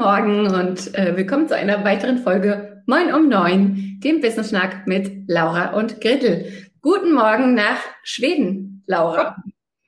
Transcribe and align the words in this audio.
Morgen 0.00 0.46
und 0.46 0.94
äh, 0.94 1.14
willkommen 1.14 1.46
zu 1.46 1.54
einer 1.54 1.84
weiteren 1.84 2.16
Folge 2.16 2.82
Moin 2.86 3.12
um 3.12 3.28
9, 3.28 4.00
dem 4.02 4.22
Business 4.22 4.48
Schnack 4.48 4.86
mit 4.86 5.28
Laura 5.28 5.74
und 5.74 6.00
Gretel. 6.00 6.70
Guten 6.80 7.12
Morgen 7.12 7.52
nach 7.52 7.76
Schweden, 8.02 8.82
Laura. 8.86 9.36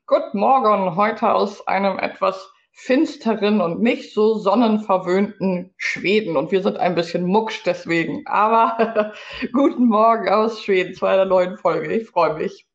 Guten 0.07 0.39
Morgen, 0.39 0.97
heute 0.97 1.33
aus 1.33 1.67
einem 1.67 1.99
etwas 1.99 2.53
finsteren 2.73 3.63
und 3.63 3.81
nicht 3.81 4.13
so 4.13 4.35
sonnenverwöhnten 4.35 5.73
Schweden. 5.79 6.37
Und 6.37 6.53
wir 6.53 6.63
sind 6.63 6.77
ein 6.77 6.95
bisschen 6.95 7.25
mucksch 7.25 7.63
deswegen. 7.65 8.23
Aber 8.27 9.15
guten 9.55 9.87
Morgen 9.87 10.29
aus 10.29 10.63
Schweden 10.63 10.93
zu 10.93 11.07
einer 11.07 11.25
neuen 11.25 11.57
Folge. 11.57 11.91
Ich 11.91 12.07
freue 12.07 12.35
mich. 12.35 12.67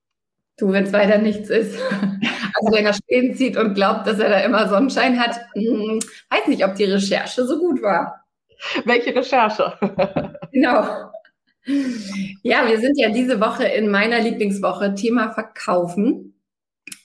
Du, 0.58 0.72
wenn 0.72 0.86
es 0.86 0.92
weiter 0.92 1.20
nichts 1.20 1.52
ist. 1.52 1.80
Also 2.60 2.72
wer 2.76 2.84
nach 2.84 2.96
Schweden 2.98 3.36
zieht 3.36 3.58
und 3.58 3.74
glaubt, 3.76 4.08
dass 4.08 4.20
er 4.20 4.30
da 4.30 4.40
immer 4.40 4.68
Sonnenschein 4.68 5.20
hat, 5.20 5.40
hm, 5.54 6.00
weiß 6.30 6.48
nicht, 6.48 6.66
ob 6.66 6.76
die 6.76 6.86
Recherche 6.86 7.46
so 7.46 7.60
gut 7.60 7.82
war. 7.82 8.26
Welche 8.86 9.16
Recherche? 9.16 9.74
Genau. 10.52 10.88
Ja, 12.44 12.66
wir 12.66 12.80
sind 12.80 12.98
ja 12.98 13.10
diese 13.10 13.42
Woche 13.42 13.66
in 13.66 13.90
meiner 13.92 14.22
Lieblingswoche 14.22 14.96
Thema 14.96 15.32
Verkaufen. 15.34 16.34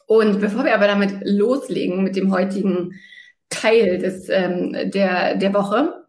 Und 0.06 0.40
bevor 0.40 0.64
wir 0.64 0.74
aber 0.74 0.86
damit 0.86 1.14
loslegen 1.24 2.04
mit 2.04 2.14
dem 2.14 2.32
heutigen 2.32 3.00
Teil 3.48 3.98
des, 3.98 4.28
ähm, 4.28 4.72
der, 4.92 5.34
der 5.36 5.52
Woche, 5.54 6.04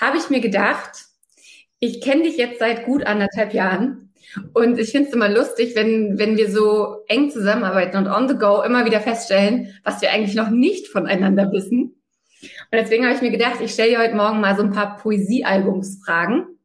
habe 0.00 0.18
ich 0.18 0.30
mir 0.30 0.40
gedacht, 0.40 1.06
ich 1.80 2.00
kenne 2.00 2.22
dich 2.22 2.36
jetzt 2.36 2.60
seit 2.60 2.84
gut 2.84 3.04
anderthalb 3.04 3.52
Jahren 3.54 4.05
und 4.52 4.78
ich 4.78 4.90
finde 4.90 5.08
es 5.08 5.14
immer 5.14 5.28
lustig, 5.28 5.74
wenn, 5.74 6.18
wenn 6.18 6.36
wir 6.36 6.50
so 6.50 7.04
eng 7.08 7.30
zusammenarbeiten 7.30 7.96
und 7.96 8.06
on 8.06 8.28
the 8.28 8.36
go 8.36 8.62
immer 8.62 8.84
wieder 8.84 9.00
feststellen, 9.00 9.74
was 9.84 10.02
wir 10.02 10.10
eigentlich 10.10 10.34
noch 10.34 10.50
nicht 10.50 10.88
voneinander 10.88 11.50
wissen. 11.52 12.02
Und 12.42 12.72
deswegen 12.72 13.04
habe 13.04 13.14
ich 13.14 13.22
mir 13.22 13.30
gedacht, 13.30 13.60
ich 13.60 13.72
stelle 13.72 13.90
dir 13.90 13.98
heute 13.98 14.14
Morgen 14.14 14.40
mal 14.40 14.56
so 14.56 14.62
ein 14.62 14.72
paar 14.72 14.96
Poesiealbumsfragen 14.96 16.58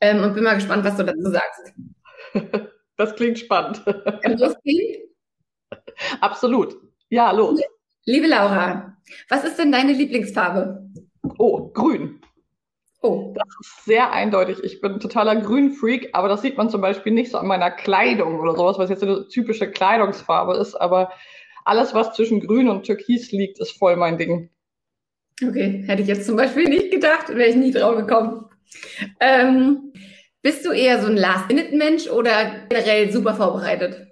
ähm, 0.00 0.22
und 0.22 0.34
bin 0.34 0.44
mal 0.44 0.54
gespannt, 0.54 0.84
was 0.84 0.96
du 0.96 1.04
dazu 1.04 1.30
sagst. 1.30 1.72
Das 2.98 3.14
klingt 3.14 3.38
spannend. 3.38 3.84
Kann 3.84 4.38
losgehen? 4.38 5.04
Absolut. 6.20 6.76
Ja, 7.10 7.30
los. 7.30 7.60
Liebe 8.04 8.26
Laura, 8.26 8.96
was 9.28 9.44
ist 9.44 9.56
denn 9.56 9.70
deine 9.70 9.92
Lieblingsfarbe? 9.92 10.84
Oh, 11.38 11.68
grün. 11.68 12.20
Oh. 13.00 13.32
Das 13.34 13.46
ist 13.60 13.84
sehr 13.84 14.12
eindeutig. 14.12 14.62
Ich 14.64 14.80
bin 14.80 14.98
totaler 14.98 15.36
Grünfreak, 15.36 16.10
aber 16.12 16.28
das 16.28 16.42
sieht 16.42 16.56
man 16.56 16.68
zum 16.68 16.80
Beispiel 16.80 17.12
nicht 17.12 17.30
so 17.30 17.38
an 17.38 17.46
meiner 17.46 17.70
Kleidung 17.70 18.40
oder 18.40 18.56
sowas, 18.56 18.78
was 18.78 18.90
jetzt 18.90 19.02
eine 19.04 19.28
typische 19.28 19.70
Kleidungsfarbe 19.70 20.56
ist. 20.56 20.74
Aber 20.74 21.12
alles, 21.64 21.94
was 21.94 22.14
zwischen 22.14 22.40
Grün 22.40 22.68
und 22.68 22.84
Türkis 22.84 23.30
liegt, 23.30 23.60
ist 23.60 23.78
voll 23.78 23.96
mein 23.96 24.18
Ding. 24.18 24.50
Okay, 25.40 25.84
hätte 25.86 26.02
ich 26.02 26.08
jetzt 26.08 26.26
zum 26.26 26.36
Beispiel 26.36 26.68
nicht 26.68 26.90
gedacht, 26.90 27.28
wäre 27.28 27.48
ich 27.48 27.56
nie 27.56 27.70
drauf 27.70 27.94
gekommen. 27.96 28.46
Ähm, 29.20 29.92
bist 30.42 30.66
du 30.66 30.72
eher 30.72 31.00
so 31.00 31.06
ein 31.06 31.16
Last-Minute-Mensch 31.16 32.08
oder 32.08 32.66
generell 32.68 33.12
super 33.12 33.34
vorbereitet? 33.34 34.08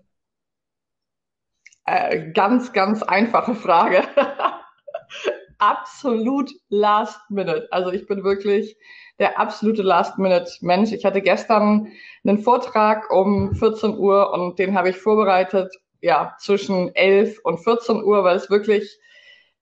Äh, 1.85 2.31
ganz, 2.33 2.73
ganz 2.73 3.03
einfache 3.03 3.55
Frage. 3.55 4.03
Absolut 5.59 6.53
last 6.69 7.19
minute. 7.31 7.69
Also 7.71 7.91
ich 7.91 8.06
bin 8.06 8.25
wirklich 8.25 8.77
der 9.19 9.39
absolute 9.39 9.83
last 9.83 10.19
minute 10.19 10.50
Mensch. 10.61 10.93
Ich 10.93 11.05
hatte 11.05 11.22
gestern 11.22 11.89
einen 12.25 12.39
Vortrag 12.39 13.11
um 13.11 13.55
14 13.55 13.97
Uhr 13.97 14.33
und 14.33 14.59
den 14.59 14.77
habe 14.77 14.91
ich 14.91 14.97
vorbereitet, 14.97 15.75
ja, 16.03 16.37
zwischen 16.39 16.95
11 16.95 17.41
und 17.43 17.59
14 17.59 18.03
Uhr, 18.03 18.22
weil 18.25 18.37
es 18.37 18.50
wirklich, 18.50 18.99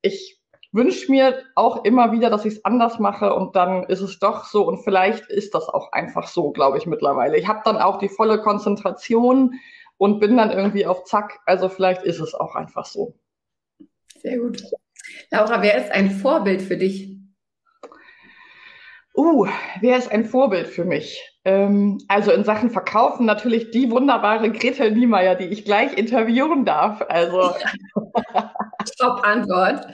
ich 0.02 0.40
wünsche 0.72 1.08
mir 1.10 1.44
auch 1.54 1.84
immer 1.84 2.10
wieder, 2.10 2.30
dass 2.30 2.44
ich 2.44 2.54
es 2.54 2.64
anders 2.64 2.98
mache 2.98 3.32
und 3.32 3.54
dann 3.54 3.84
ist 3.84 4.00
es 4.00 4.18
doch 4.18 4.44
so 4.44 4.66
und 4.66 4.82
vielleicht 4.82 5.30
ist 5.30 5.54
das 5.54 5.68
auch 5.68 5.92
einfach 5.92 6.26
so, 6.26 6.50
glaube 6.50 6.78
ich 6.78 6.86
mittlerweile. 6.86 7.38
Ich 7.38 7.46
habe 7.46 7.60
dann 7.64 7.76
auch 7.76 7.98
die 7.98 8.08
volle 8.08 8.42
Konzentration 8.42 9.60
und 9.96 10.18
bin 10.18 10.36
dann 10.36 10.50
irgendwie 10.50 10.86
auf 10.86 11.04
Zack. 11.04 11.38
Also 11.46 11.68
vielleicht 11.68 12.02
ist 12.02 12.18
es 12.18 12.34
auch 12.34 12.56
einfach 12.56 12.86
so. 12.86 13.14
Sehr 14.20 14.38
gut. 14.38 14.60
Laura, 15.30 15.62
wer 15.62 15.76
ist 15.76 15.90
ein 15.90 16.10
Vorbild 16.10 16.62
für 16.62 16.76
dich? 16.76 17.14
Uh, 19.16 19.46
wer 19.80 19.96
ist 19.96 20.10
ein 20.10 20.24
Vorbild 20.24 20.66
für 20.66 20.84
mich? 20.84 21.22
Ähm, 21.44 21.98
also 22.08 22.32
in 22.32 22.42
Sachen 22.42 22.70
Verkaufen 22.70 23.26
natürlich 23.26 23.70
die 23.70 23.90
wunderbare 23.90 24.50
Gretel 24.50 24.90
Niemeyer, 24.90 25.36
die 25.36 25.44
ich 25.44 25.64
gleich 25.64 25.96
interviewen 25.96 26.64
darf. 26.64 27.00
Also 27.08 27.54
Top-Antwort. 28.98 29.86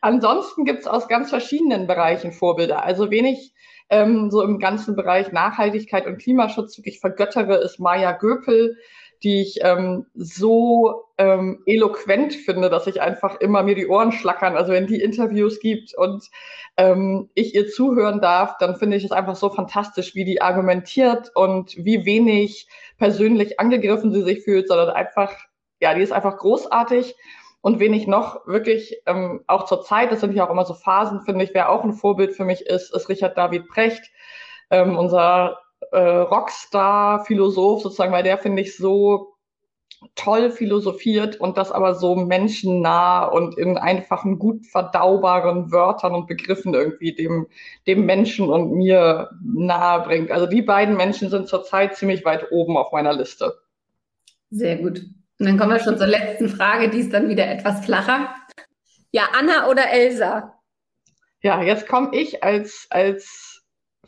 Ansonsten 0.00 0.64
gibt 0.64 0.80
es 0.80 0.86
aus 0.86 1.06
ganz 1.06 1.30
verschiedenen 1.30 1.86
Bereichen 1.86 2.32
Vorbilder. 2.32 2.82
Also 2.82 3.10
wenig 3.10 3.54
ähm, 3.88 4.30
so 4.30 4.42
im 4.42 4.58
ganzen 4.58 4.96
Bereich 4.96 5.30
Nachhaltigkeit 5.30 6.06
und 6.06 6.18
Klimaschutz 6.18 6.78
wirklich 6.78 6.98
vergöttere, 6.98 7.56
ist 7.56 7.78
Maya 7.78 8.12
Göpel, 8.12 8.76
die 9.22 9.42
ich 9.42 9.58
ähm, 9.62 10.06
so 10.14 11.04
ähm, 11.18 11.62
eloquent 11.66 12.34
finde, 12.34 12.70
dass 12.70 12.86
ich 12.86 13.00
einfach 13.00 13.40
immer 13.40 13.62
mir 13.62 13.74
die 13.74 13.86
Ohren 13.86 14.12
schlackern. 14.12 14.56
Also 14.56 14.72
wenn 14.72 14.86
die 14.86 15.00
Interviews 15.00 15.60
gibt 15.60 15.94
und 15.96 16.24
ähm, 16.76 17.30
ich 17.34 17.54
ihr 17.54 17.68
zuhören 17.68 18.20
darf, 18.20 18.56
dann 18.58 18.76
finde 18.76 18.96
ich 18.96 19.04
es 19.04 19.12
einfach 19.12 19.36
so 19.36 19.50
fantastisch, 19.50 20.14
wie 20.14 20.24
die 20.24 20.42
argumentiert 20.42 21.30
und 21.34 21.76
wie 21.76 22.04
wenig 22.04 22.66
persönlich 22.98 23.60
angegriffen 23.60 24.12
sie 24.12 24.22
sich 24.22 24.42
fühlt, 24.42 24.68
sondern 24.68 24.90
einfach, 24.90 25.32
ja, 25.80 25.94
die 25.94 26.02
ist 26.02 26.12
einfach 26.12 26.38
großartig. 26.38 27.14
Und 27.60 27.78
wen 27.78 27.94
ich 27.94 28.08
noch 28.08 28.44
wirklich 28.46 29.02
ähm, 29.06 29.44
auch 29.46 29.66
zur 29.66 29.82
Zeit, 29.82 30.10
das 30.10 30.20
sind 30.20 30.34
ja 30.34 30.44
auch 30.44 30.50
immer 30.50 30.64
so 30.64 30.74
Phasen, 30.74 31.20
finde 31.20 31.44
ich, 31.44 31.54
wer 31.54 31.70
auch 31.70 31.84
ein 31.84 31.92
Vorbild 31.92 32.32
für 32.32 32.44
mich 32.44 32.66
ist, 32.66 32.92
ist 32.92 33.08
Richard 33.08 33.38
David 33.38 33.68
Precht, 33.68 34.02
ähm, 34.70 34.98
unser 34.98 35.58
äh, 35.92 35.98
Rockstar, 35.98 37.24
Philosoph 37.24 37.82
sozusagen, 37.82 38.12
weil 38.12 38.22
der 38.22 38.38
finde 38.38 38.62
ich 38.62 38.76
so 38.76 39.32
toll 40.14 40.50
philosophiert 40.50 41.36
und 41.40 41.56
das 41.56 41.70
aber 41.70 41.94
so 41.94 42.16
menschennah 42.16 43.24
und 43.26 43.56
in 43.56 43.78
einfachen, 43.78 44.38
gut 44.38 44.66
verdaubaren 44.66 45.70
Wörtern 45.70 46.14
und 46.14 46.26
Begriffen 46.26 46.74
irgendwie 46.74 47.14
dem, 47.14 47.46
dem 47.86 48.04
Menschen 48.04 48.50
und 48.50 48.72
mir 48.72 49.30
nahe 49.44 50.04
bringt. 50.04 50.30
Also 50.30 50.46
die 50.46 50.62
beiden 50.62 50.96
Menschen 50.96 51.30
sind 51.30 51.48
zurzeit 51.48 51.96
ziemlich 51.96 52.24
weit 52.24 52.50
oben 52.50 52.76
auf 52.76 52.92
meiner 52.92 53.12
Liste. 53.12 53.54
Sehr 54.50 54.76
gut. 54.76 55.02
Und 55.38 55.46
dann 55.46 55.58
kommen 55.58 55.72
wir 55.72 55.80
schon 55.80 55.98
zur 55.98 56.06
letzten 56.06 56.48
Frage, 56.48 56.90
die 56.90 57.00
ist 57.00 57.12
dann 57.12 57.28
wieder 57.28 57.48
etwas 57.48 57.84
flacher. 57.84 58.34
Ja, 59.12 59.28
Anna 59.38 59.68
oder 59.68 59.90
Elsa? 59.90 60.54
Ja, 61.42 61.62
jetzt 61.62 61.88
komme 61.88 62.14
ich 62.16 62.42
als, 62.42 62.86
als 62.90 63.51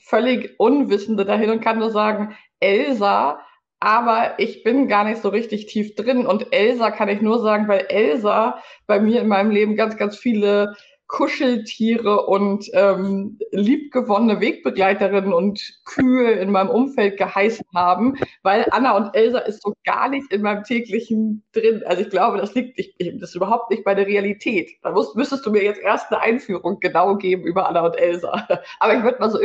völlig 0.05 0.55
Unwissende 0.59 1.25
dahin 1.25 1.51
und 1.51 1.61
kann 1.61 1.79
nur 1.79 1.91
sagen, 1.91 2.37
Elsa, 2.61 3.41
aber 3.81 4.39
ich 4.39 4.63
bin 4.63 4.89
gar 4.89 5.05
nicht 5.05 5.21
so 5.21 5.29
richtig 5.29 5.67
tief 5.67 5.95
drin. 5.95 6.27
Und 6.27 6.53
Elsa 6.53 6.91
kann 6.91 7.09
ich 7.09 7.21
nur 7.21 7.41
sagen, 7.41 7.69
weil 7.69 7.87
Elsa 7.89 8.63
bei 8.87 9.01
mir 9.01 9.21
in 9.21 9.29
meinem 9.29 9.51
Leben 9.51 9.77
ganz, 9.77 9.97
ganz 9.97 10.17
viele 10.17 10.75
Kuscheltiere 11.15 12.27
und 12.27 12.69
ähm, 12.73 13.39
liebgewonnene 13.53 14.41
Wegbegleiterinnen 14.41 15.33
und 15.33 15.63
Kühe 15.85 16.33
in 16.33 16.51
meinem 16.51 16.71
Umfeld 16.71 17.19
geheißen 17.19 17.65
haben, 17.73 18.17
weil 18.43 18.67
Anna 18.73 18.97
und 18.97 19.15
Elsa 19.15 19.39
ist 19.39 19.63
so 19.63 19.75
gar 19.85 20.09
nicht 20.09 20.33
in 20.33 20.43
meinem 20.43 20.65
täglichen 20.65 21.45
drin. 21.53 21.85
Also 21.87 22.03
ich 22.03 22.11
glaube, 22.11 22.39
das 22.39 22.53
liegt 22.57 22.79
nicht, 22.79 22.97
das 23.23 23.29
ist 23.29 23.37
überhaupt 23.37 23.71
nicht 23.71 23.85
bei 23.85 23.95
der 23.95 24.09
Realität. 24.09 24.73
Da 24.83 24.91
musst, 24.91 25.15
müsstest 25.15 25.47
du 25.47 25.53
mir 25.53 25.63
jetzt 25.63 25.81
erst 25.81 26.11
eine 26.11 26.21
Einführung 26.21 26.81
genau 26.81 27.15
geben 27.15 27.45
über 27.45 27.69
Anna 27.69 27.87
und 27.87 27.97
Elsa. 27.97 28.49
Aber 28.81 28.97
ich 28.97 29.05
würde 29.05 29.21
mal 29.21 29.31
so 29.31 29.39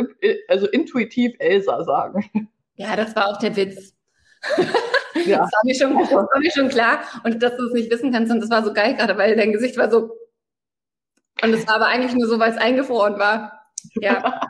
also 0.48 0.68
intuitiv 0.70 1.36
Elsa 1.38 1.84
sagen. 1.84 2.50
Ja, 2.78 2.96
das 2.96 3.16
war 3.16 3.28
auch 3.28 3.38
der 3.38 3.56
Witz. 3.56 3.94
Ja. 4.58 4.66
Das 5.14 5.52
war 5.52 5.62
mir 5.66 5.76
schon, 5.76 5.98
das 6.00 6.12
war 6.12 6.40
mir 6.40 6.52
schon 6.52 6.70
klar. 6.70 7.02
Und 7.24 7.44
dass 7.44 7.58
du 7.58 7.66
es 7.66 7.74
nicht 7.74 7.92
wissen 7.92 8.12
kannst, 8.12 8.32
und 8.32 8.40
das 8.40 8.50
war 8.50 8.64
so 8.64 8.74
geil 8.74 8.96
gerade, 8.96 9.18
weil 9.18 9.36
dein 9.36 9.52
Gesicht 9.52 9.76
war 9.78 9.92
so. 9.92 10.12
Und 11.42 11.54
es 11.54 11.68
war 11.68 11.76
aber 11.76 11.88
eigentlich 11.88 12.14
nur 12.14 12.28
so, 12.28 12.40
weil 12.40 12.52
es 12.52 12.58
eingefroren 12.58 13.18
war. 13.20 13.62
Ja. 13.96 14.42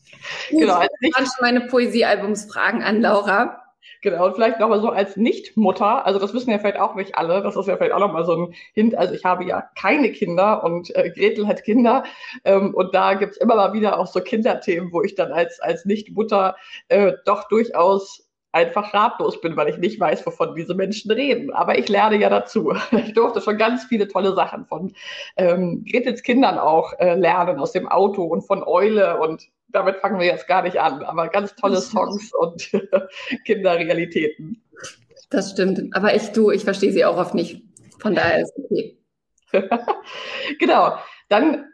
genau. 0.50 0.74
Also 0.74 0.88
ich 1.00 1.14
schon 1.16 1.26
meine 1.40 1.62
Poesiealbumsfragen 1.62 2.82
an 2.82 3.00
Laura. 3.00 3.62
Genau, 4.00 4.26
und 4.26 4.34
vielleicht 4.34 4.60
nochmal 4.60 4.80
so 4.80 4.90
als 4.90 5.16
Nichtmutter, 5.16 6.06
also 6.06 6.20
das 6.20 6.32
wissen 6.32 6.50
ja 6.50 6.58
vielleicht 6.58 6.78
auch 6.78 6.94
nicht 6.94 7.16
alle, 7.16 7.42
das 7.42 7.56
ist 7.56 7.66
ja 7.66 7.76
vielleicht 7.76 7.92
auch 7.92 7.98
nochmal 7.98 8.24
so 8.24 8.36
ein 8.36 8.54
Hint, 8.72 8.94
also 8.94 9.12
ich 9.12 9.24
habe 9.24 9.44
ja 9.44 9.68
keine 9.76 10.12
Kinder 10.12 10.62
und 10.62 10.94
äh, 10.94 11.10
Gretel 11.10 11.48
hat 11.48 11.64
Kinder 11.64 12.04
ähm, 12.44 12.74
und 12.74 12.94
da 12.94 13.14
gibt's 13.14 13.38
immer 13.38 13.56
mal 13.56 13.72
wieder 13.72 13.98
auch 13.98 14.06
so 14.06 14.20
Kinderthemen, 14.20 14.92
wo 14.92 15.02
ich 15.02 15.16
dann 15.16 15.32
als, 15.32 15.58
als 15.58 15.84
Nichtmutter 15.84 16.54
äh, 16.86 17.14
doch 17.24 17.48
durchaus 17.48 18.27
einfach 18.52 18.94
ratlos 18.94 19.40
bin, 19.40 19.56
weil 19.56 19.68
ich 19.68 19.78
nicht 19.78 20.00
weiß, 20.00 20.24
wovon 20.26 20.54
diese 20.54 20.74
Menschen 20.74 21.10
reden. 21.10 21.52
Aber 21.52 21.78
ich 21.78 21.88
lerne 21.88 22.16
ja 22.16 22.30
dazu. 22.30 22.74
Ich 22.92 23.12
durfte 23.14 23.40
schon 23.40 23.58
ganz 23.58 23.84
viele 23.84 24.08
tolle 24.08 24.34
Sachen 24.34 24.66
von 24.66 24.92
ähm, 25.36 25.84
Gretels 25.90 26.22
Kindern 26.22 26.58
auch 26.58 26.92
äh, 26.98 27.14
lernen 27.14 27.58
aus 27.58 27.72
dem 27.72 27.88
Auto 27.88 28.24
und 28.24 28.42
von 28.42 28.62
Eule 28.62 29.20
und 29.20 29.48
damit 29.68 29.96
fangen 29.96 30.18
wir 30.18 30.26
jetzt 30.26 30.48
gar 30.48 30.62
nicht 30.62 30.80
an, 30.80 31.02
aber 31.02 31.28
ganz 31.28 31.54
tolle 31.54 31.80
Songs 31.80 32.32
und 32.34 32.70
Kinderrealitäten. 33.44 34.62
Das 35.30 35.50
stimmt. 35.50 35.94
Aber 35.94 36.14
ich 36.14 36.32
du, 36.32 36.50
ich 36.50 36.64
verstehe 36.64 36.92
sie 36.92 37.04
auch 37.04 37.18
oft 37.18 37.34
nicht. 37.34 37.62
Von 37.98 38.14
daher 38.14 38.40
ist 38.40 38.56
es 38.56 38.64
okay. 38.64 38.98
genau. 40.58 40.96
Dann 41.28 41.66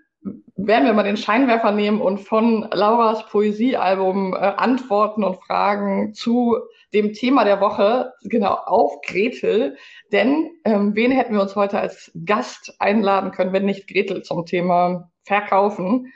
werden 0.57 0.87
wir 0.87 0.93
mal 0.95 1.03
den 1.03 1.17
Scheinwerfer 1.17 1.73
nehmen 1.73 2.01
und 2.01 2.19
von 2.19 2.67
Lauras 2.73 3.27
Poesiealbum 3.27 4.35
äh, 4.35 4.37
Antworten 4.37 5.25
und 5.25 5.37
Fragen 5.37 6.15
zu 6.15 6.57
dem 6.95 7.13
Thema 7.13 7.45
der 7.45 7.61
Woche, 7.61 8.13
genau, 8.23 8.55
auf 8.55 9.01
Gretel. 9.03 9.77
Denn 10.13 10.51
ähm, 10.65 10.95
wen 10.95 11.11
hätten 11.11 11.35
wir 11.35 11.43
uns 11.43 11.57
heute 11.57 11.79
als 11.79 12.13
Gast 12.25 12.77
einladen 12.79 13.33
können, 13.33 13.53
wenn 13.53 13.67
nicht 13.67 13.89
Gretel 13.89 14.23
zum 14.23 14.47
Thema 14.47 15.11
Verkaufen? 15.25 16.13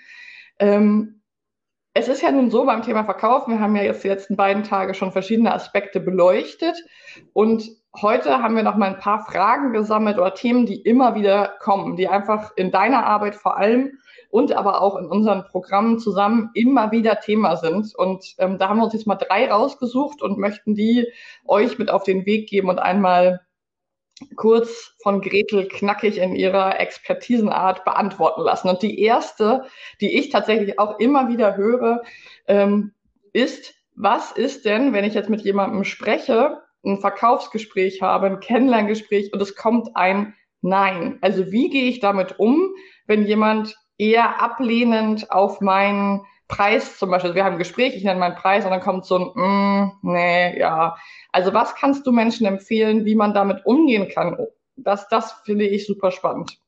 Ähm, 0.58 1.17
es 1.94 2.08
ist 2.08 2.22
ja 2.22 2.30
nun 2.30 2.50
so 2.50 2.64
beim 2.64 2.82
Thema 2.82 3.04
Verkaufen, 3.04 3.52
wir 3.52 3.60
haben 3.60 3.76
ja 3.76 3.82
jetzt 3.82 4.04
die 4.04 4.08
letzten 4.08 4.36
beiden 4.36 4.62
Tage 4.62 4.94
schon 4.94 5.12
verschiedene 5.12 5.52
Aspekte 5.52 6.00
beleuchtet 6.00 6.76
und 7.32 7.68
heute 8.00 8.42
haben 8.42 8.56
wir 8.56 8.62
noch 8.62 8.76
mal 8.76 8.90
ein 8.90 9.00
paar 9.00 9.24
Fragen 9.24 9.72
gesammelt 9.72 10.18
oder 10.18 10.34
Themen, 10.34 10.66
die 10.66 10.80
immer 10.80 11.14
wieder 11.14 11.54
kommen, 11.60 11.96
die 11.96 12.08
einfach 12.08 12.52
in 12.56 12.70
deiner 12.70 13.06
Arbeit 13.06 13.34
vor 13.34 13.56
allem 13.56 13.98
und 14.30 14.52
aber 14.52 14.82
auch 14.82 14.96
in 14.96 15.06
unseren 15.06 15.44
Programmen 15.44 15.98
zusammen 15.98 16.50
immer 16.54 16.92
wieder 16.92 17.20
Thema 17.20 17.56
sind. 17.56 17.94
Und 17.94 18.34
ähm, 18.38 18.58
da 18.58 18.68
haben 18.68 18.78
wir 18.78 18.84
uns 18.84 18.92
jetzt 18.92 19.06
mal 19.06 19.16
drei 19.16 19.50
rausgesucht 19.50 20.22
und 20.22 20.38
möchten 20.38 20.74
die 20.74 21.06
euch 21.46 21.78
mit 21.78 21.90
auf 21.90 22.04
den 22.04 22.26
Weg 22.26 22.48
geben 22.48 22.68
und 22.68 22.78
einmal 22.78 23.40
kurz 24.36 24.94
von 25.02 25.20
Gretel 25.20 25.68
knackig 25.68 26.18
in 26.18 26.34
ihrer 26.34 26.80
Expertisenart 26.80 27.84
beantworten 27.84 28.42
lassen. 28.42 28.68
Und 28.68 28.82
die 28.82 29.00
erste, 29.00 29.64
die 30.00 30.18
ich 30.18 30.30
tatsächlich 30.30 30.78
auch 30.78 30.98
immer 30.98 31.28
wieder 31.28 31.56
höre, 31.56 32.02
ähm, 32.46 32.92
ist, 33.32 33.74
was 33.94 34.32
ist 34.32 34.64
denn, 34.64 34.92
wenn 34.92 35.04
ich 35.04 35.14
jetzt 35.14 35.30
mit 35.30 35.42
jemandem 35.42 35.84
spreche, 35.84 36.62
ein 36.84 36.98
Verkaufsgespräch 36.98 38.02
habe, 38.02 38.26
ein 38.26 38.40
Kennenlerngespräch 38.40 39.32
und 39.32 39.42
es 39.42 39.56
kommt 39.56 39.96
ein 39.96 40.34
Nein. 40.60 41.18
Also 41.20 41.52
wie 41.52 41.70
gehe 41.70 41.88
ich 41.88 42.00
damit 42.00 42.38
um, 42.38 42.74
wenn 43.06 43.26
jemand 43.26 43.76
eher 43.96 44.42
ablehnend 44.42 45.30
auf 45.30 45.60
meinen 45.60 46.24
Preis 46.48 46.98
zum 46.98 47.10
Beispiel, 47.10 47.34
wir 47.34 47.44
haben 47.44 47.54
ein 47.54 47.58
Gespräch, 47.58 47.94
ich 47.94 48.04
nenne 48.04 48.18
meinen 48.18 48.34
Preis 48.34 48.64
und 48.64 48.70
dann 48.70 48.80
kommt 48.80 49.04
so 49.04 49.18
ein, 49.18 49.30
mm, 49.34 49.92
nee, 50.02 50.58
ja. 50.58 50.96
Also 51.30 51.52
was 51.52 51.74
kannst 51.74 52.06
du 52.06 52.12
Menschen 52.12 52.46
empfehlen, 52.46 53.04
wie 53.04 53.14
man 53.14 53.34
damit 53.34 53.64
umgehen 53.66 54.08
kann? 54.08 54.36
Das, 54.76 55.08
das 55.08 55.32
finde 55.44 55.66
ich 55.66 55.86
super 55.86 56.10
spannend. 56.10 56.58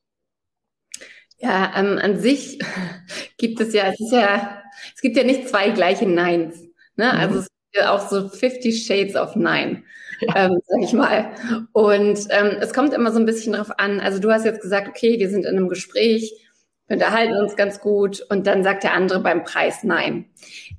Ja, 1.39 1.73
ähm, 1.75 1.99
an 2.01 2.19
sich 2.19 2.59
gibt 3.37 3.59
es 3.59 3.73
ja, 3.73 3.87
es 3.87 3.99
ist 3.99 4.11
ja, 4.11 4.61
es 4.93 5.01
gibt 5.01 5.17
ja 5.17 5.23
nicht 5.23 5.49
zwei 5.49 5.71
gleiche 5.71 6.07
Neins. 6.07 6.61
Ne? 6.95 7.11
Mhm. 7.11 7.19
Also 7.19 7.39
es 7.39 7.47
gibt 7.47 7.83
ja 7.83 7.91
auch 7.91 8.07
so 8.07 8.29
50 8.29 8.85
Shades 8.85 9.15
of 9.15 9.35
Nein, 9.35 9.83
ja. 10.19 10.45
ähm, 10.45 10.59
sag 10.67 10.81
ich 10.83 10.93
mal. 10.93 11.31
Und 11.71 12.19
ähm, 12.29 12.57
es 12.59 12.73
kommt 12.73 12.93
immer 12.93 13.11
so 13.11 13.19
ein 13.19 13.25
bisschen 13.25 13.53
drauf 13.53 13.71
an. 13.79 13.99
Also 13.99 14.19
du 14.19 14.31
hast 14.31 14.45
jetzt 14.45 14.61
gesagt, 14.61 14.87
okay, 14.87 15.17
wir 15.17 15.29
sind 15.29 15.45
in 15.45 15.57
einem 15.57 15.69
Gespräch 15.69 16.31
wir 16.91 16.97
unterhalten 16.97 17.37
uns 17.37 17.55
ganz 17.55 17.79
gut 17.79 18.25
und 18.29 18.47
dann 18.47 18.63
sagt 18.63 18.83
der 18.83 18.93
andere 18.93 19.21
beim 19.21 19.45
Preis 19.45 19.83
nein. 19.83 20.25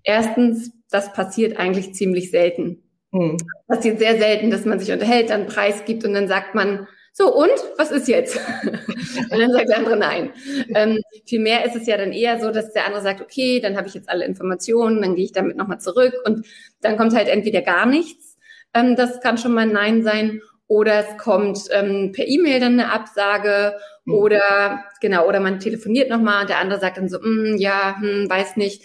Erstens, 0.04 0.72
das 0.90 1.12
passiert 1.14 1.58
eigentlich 1.58 1.94
ziemlich 1.94 2.30
selten. 2.30 2.82
Hm. 3.12 3.38
Passiert 3.66 3.98
sehr 3.98 4.18
selten, 4.18 4.50
dass 4.50 4.66
man 4.66 4.78
sich 4.78 4.92
unterhält, 4.92 5.30
dann 5.30 5.46
Preis 5.46 5.86
gibt 5.86 6.04
und 6.04 6.12
dann 6.12 6.28
sagt 6.28 6.54
man, 6.54 6.86
so 7.14 7.34
und 7.34 7.50
was 7.78 7.90
ist 7.90 8.08
jetzt? 8.08 8.38
und 8.64 9.38
dann 9.38 9.52
sagt 9.52 9.70
der 9.70 9.78
andere 9.78 9.96
nein. 9.96 10.32
Ähm, 10.74 10.98
vielmehr 11.24 11.64
ist 11.64 11.76
es 11.76 11.86
ja 11.86 11.96
dann 11.96 12.12
eher 12.12 12.38
so, 12.40 12.50
dass 12.50 12.74
der 12.74 12.84
andere 12.86 13.02
sagt, 13.02 13.22
okay, 13.22 13.60
dann 13.60 13.78
habe 13.78 13.88
ich 13.88 13.94
jetzt 13.94 14.10
alle 14.10 14.26
Informationen, 14.26 15.00
dann 15.00 15.14
gehe 15.14 15.24
ich 15.24 15.32
damit 15.32 15.56
nochmal 15.56 15.80
zurück 15.80 16.12
und 16.26 16.46
dann 16.82 16.98
kommt 16.98 17.14
halt 17.14 17.28
entweder 17.28 17.62
gar 17.62 17.86
nichts, 17.86 18.36
ähm, 18.74 18.96
das 18.96 19.20
kann 19.20 19.38
schon 19.38 19.54
mal 19.54 19.66
Nein 19.66 20.02
sein, 20.02 20.42
oder 20.72 21.00
es 21.00 21.18
kommt 21.18 21.68
ähm, 21.70 22.12
per 22.12 22.26
E-Mail 22.26 22.58
dann 22.58 22.80
eine 22.80 22.92
Absage 22.92 23.76
mhm. 24.04 24.14
oder 24.14 24.84
genau, 25.00 25.26
oder 25.26 25.40
man 25.40 25.60
telefoniert 25.60 26.10
nochmal 26.10 26.42
und 26.42 26.50
der 26.50 26.58
andere 26.58 26.80
sagt 26.80 26.98
dann 26.98 27.08
so, 27.08 27.18
mm, 27.18 27.56
ja, 27.58 27.96
hm, 28.00 28.28
weiß 28.28 28.56
nicht. 28.56 28.82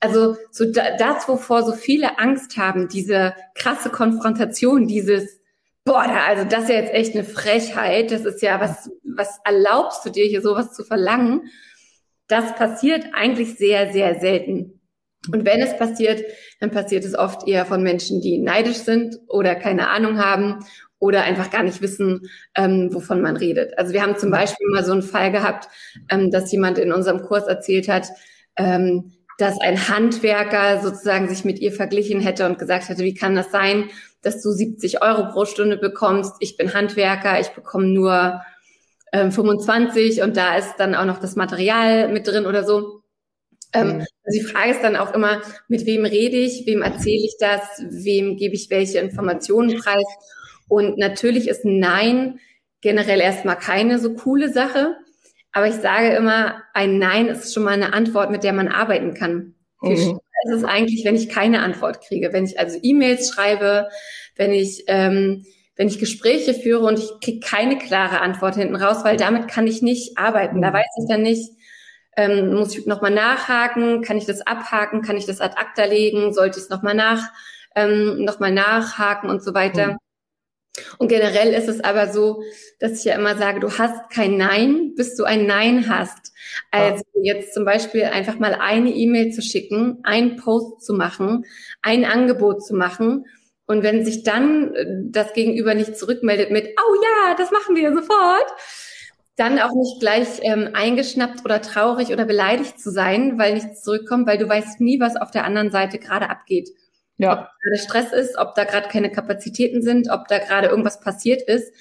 Also 0.00 0.36
so 0.50 0.70
da, 0.70 0.96
das, 0.96 1.28
wovor 1.28 1.62
so 1.62 1.72
viele 1.72 2.18
Angst 2.18 2.56
haben, 2.56 2.88
diese 2.88 3.34
krasse 3.54 3.90
Konfrontation, 3.90 4.86
dieses 4.86 5.40
Boah, 5.84 6.04
also 6.04 6.44
das 6.44 6.64
ist 6.64 6.68
ja 6.68 6.76
jetzt 6.76 6.92
echt 6.92 7.14
eine 7.14 7.24
Frechheit. 7.24 8.10
Das 8.10 8.24
ist 8.24 8.42
ja, 8.42 8.60
was, 8.60 8.90
was 9.02 9.40
erlaubst 9.44 10.04
du 10.04 10.10
dir 10.10 10.24
hier 10.26 10.42
sowas 10.42 10.72
zu 10.72 10.84
verlangen? 10.84 11.50
Das 12.28 12.54
passiert 12.54 13.06
eigentlich 13.14 13.56
sehr, 13.56 13.92
sehr 13.92 14.20
selten. 14.20 14.80
Und 15.32 15.44
wenn 15.44 15.60
es 15.60 15.76
passiert, 15.76 16.22
dann 16.60 16.70
passiert 16.70 17.04
es 17.04 17.14
oft 17.14 17.48
eher 17.48 17.66
von 17.66 17.82
Menschen, 17.82 18.20
die 18.20 18.38
neidisch 18.38 18.78
sind 18.78 19.18
oder 19.26 19.54
keine 19.54 19.88
Ahnung 19.88 20.18
haben 20.18 20.64
oder 21.00 21.22
einfach 21.24 21.50
gar 21.50 21.64
nicht 21.64 21.82
wissen, 21.82 22.28
ähm, 22.54 22.90
wovon 22.92 23.20
man 23.20 23.36
redet. 23.36 23.76
Also 23.76 23.92
wir 23.92 24.02
haben 24.02 24.16
zum 24.16 24.30
Beispiel 24.30 24.68
mal 24.68 24.84
so 24.84 24.92
einen 24.92 25.02
Fall 25.02 25.32
gehabt, 25.32 25.68
ähm, 26.08 26.30
dass 26.30 26.52
jemand 26.52 26.78
in 26.78 26.92
unserem 26.92 27.22
Kurs 27.22 27.46
erzählt 27.46 27.88
hat, 27.88 28.08
ähm, 28.56 29.12
dass 29.38 29.58
ein 29.60 29.88
Handwerker 29.88 30.82
sozusagen 30.82 31.28
sich 31.28 31.44
mit 31.44 31.58
ihr 31.58 31.72
verglichen 31.72 32.20
hätte 32.20 32.46
und 32.46 32.58
gesagt 32.58 32.90
hätte, 32.90 33.02
wie 33.02 33.14
kann 33.14 33.34
das 33.34 33.50
sein, 33.50 33.88
dass 34.22 34.42
du 34.42 34.50
70 34.50 35.02
Euro 35.02 35.32
pro 35.32 35.46
Stunde 35.46 35.78
bekommst? 35.78 36.34
Ich 36.40 36.58
bin 36.58 36.74
Handwerker, 36.74 37.40
ich 37.40 37.48
bekomme 37.48 37.86
nur 37.86 38.42
ähm, 39.12 39.32
25 39.32 40.22
und 40.22 40.36
da 40.36 40.56
ist 40.56 40.74
dann 40.76 40.94
auch 40.94 41.06
noch 41.06 41.18
das 41.18 41.34
Material 41.34 42.08
mit 42.08 42.28
drin 42.28 42.44
oder 42.44 42.64
so. 42.64 43.00
Ähm, 43.72 43.86
mhm. 43.86 44.06
also 44.24 44.38
die 44.38 44.44
Frage 44.44 44.72
ist 44.72 44.82
dann 44.82 44.96
auch 44.96 45.14
immer, 45.14 45.40
mit 45.68 45.86
wem 45.86 46.04
rede 46.04 46.36
ich, 46.36 46.66
wem 46.66 46.82
erzähle 46.82 47.24
ich 47.24 47.36
das, 47.38 47.62
wem 47.88 48.36
gebe 48.36 48.54
ich 48.54 48.68
welche 48.68 48.98
Informationen 48.98 49.78
preis 49.78 50.04
und 50.70 50.98
natürlich 50.98 51.48
ist 51.48 51.64
Nein 51.64 52.38
generell 52.80 53.20
erstmal 53.20 53.56
keine 53.56 53.98
so 53.98 54.14
coole 54.14 54.50
Sache. 54.52 54.96
Aber 55.52 55.66
ich 55.66 55.74
sage 55.74 56.14
immer, 56.14 56.62
ein 56.74 56.98
Nein 56.98 57.26
ist 57.26 57.52
schon 57.52 57.64
mal 57.64 57.72
eine 57.72 57.92
Antwort, 57.92 58.30
mit 58.30 58.44
der 58.44 58.52
man 58.52 58.68
arbeiten 58.68 59.14
kann. 59.14 59.54
Mhm. 59.82 60.20
ist 60.44 60.52
es 60.52 60.64
eigentlich, 60.64 61.04
wenn 61.04 61.16
ich 61.16 61.28
keine 61.28 61.62
Antwort 61.62 62.02
kriege. 62.02 62.32
Wenn 62.32 62.44
ich 62.44 62.58
also 62.60 62.78
E-Mails 62.80 63.32
schreibe, 63.32 63.88
wenn 64.36 64.52
ich, 64.52 64.84
ähm, 64.86 65.44
wenn 65.74 65.88
ich 65.88 65.98
Gespräche 65.98 66.54
führe 66.54 66.86
und 66.86 66.98
ich 66.98 67.10
kriege 67.20 67.40
keine 67.40 67.76
klare 67.76 68.20
Antwort 68.20 68.54
hinten 68.54 68.76
raus, 68.76 68.98
weil 69.02 69.16
damit 69.16 69.48
kann 69.48 69.66
ich 69.66 69.82
nicht 69.82 70.18
arbeiten. 70.18 70.62
Da 70.62 70.70
mhm. 70.70 70.74
weiß 70.74 70.86
ich 71.02 71.08
dann 71.08 71.22
nicht, 71.22 71.50
ähm, 72.16 72.54
muss 72.54 72.78
ich 72.78 72.86
nochmal 72.86 73.10
nachhaken, 73.10 74.02
kann 74.02 74.18
ich 74.18 74.26
das 74.26 74.40
abhaken, 74.42 75.02
kann 75.02 75.16
ich 75.16 75.26
das 75.26 75.40
ad 75.40 75.56
acta 75.56 75.84
legen, 75.84 76.32
sollte 76.32 76.58
ich 76.58 76.64
es 76.64 76.70
nochmal 76.70 76.94
nach, 76.94 77.28
ähm, 77.74 78.24
noch 78.24 78.38
nachhaken 78.38 79.30
und 79.30 79.42
so 79.42 79.52
weiter. 79.52 79.88
Mhm. 79.88 79.96
Und 80.98 81.08
generell 81.08 81.52
ist 81.52 81.68
es 81.68 81.80
aber 81.80 82.12
so, 82.12 82.42
dass 82.78 82.98
ich 82.98 83.04
ja 83.04 83.14
immer 83.14 83.36
sage, 83.36 83.60
du 83.60 83.70
hast 83.70 84.10
kein 84.10 84.36
Nein, 84.36 84.94
bis 84.96 85.16
du 85.16 85.24
ein 85.24 85.46
Nein 85.46 85.88
hast. 85.88 86.32
Also 86.70 87.04
jetzt 87.22 87.54
zum 87.54 87.64
Beispiel 87.64 88.04
einfach 88.04 88.38
mal 88.38 88.54
eine 88.54 88.90
E-Mail 88.90 89.32
zu 89.32 89.42
schicken, 89.42 89.98
einen 90.04 90.36
Post 90.36 90.82
zu 90.82 90.94
machen, 90.94 91.44
ein 91.82 92.04
Angebot 92.04 92.64
zu 92.64 92.74
machen. 92.74 93.26
Und 93.66 93.82
wenn 93.82 94.04
sich 94.04 94.24
dann 94.24 94.74
äh, 94.74 94.86
das 95.10 95.32
Gegenüber 95.32 95.74
nicht 95.74 95.96
zurückmeldet 95.96 96.50
mit, 96.50 96.66
oh 96.66 96.94
ja, 97.02 97.34
das 97.36 97.50
machen 97.50 97.76
wir 97.76 97.94
sofort, 97.94 98.46
dann 99.36 99.58
auch 99.58 99.72
nicht 99.72 100.00
gleich 100.00 100.28
ähm, 100.42 100.70
eingeschnappt 100.72 101.44
oder 101.44 101.62
traurig 101.62 102.08
oder 102.12 102.24
beleidigt 102.24 102.80
zu 102.80 102.90
sein, 102.90 103.38
weil 103.38 103.54
nichts 103.54 103.82
zurückkommt, 103.82 104.26
weil 104.26 104.38
du 104.38 104.48
weißt 104.48 104.80
nie, 104.80 105.00
was 105.00 105.16
auf 105.16 105.30
der 105.30 105.44
anderen 105.44 105.70
Seite 105.70 105.98
gerade 105.98 106.28
abgeht. 106.28 106.68
Ja. 107.20 107.32
Ob 107.32 107.48
gerade 107.62 107.76
Stress 107.76 108.12
ist, 108.12 108.38
ob 108.38 108.54
da 108.54 108.64
gerade 108.64 108.88
keine 108.88 109.10
Kapazitäten 109.10 109.82
sind, 109.82 110.08
ob 110.10 110.26
da 110.28 110.38
gerade 110.38 110.68
irgendwas 110.68 111.00
passiert 111.00 111.42
ist. 111.42 111.74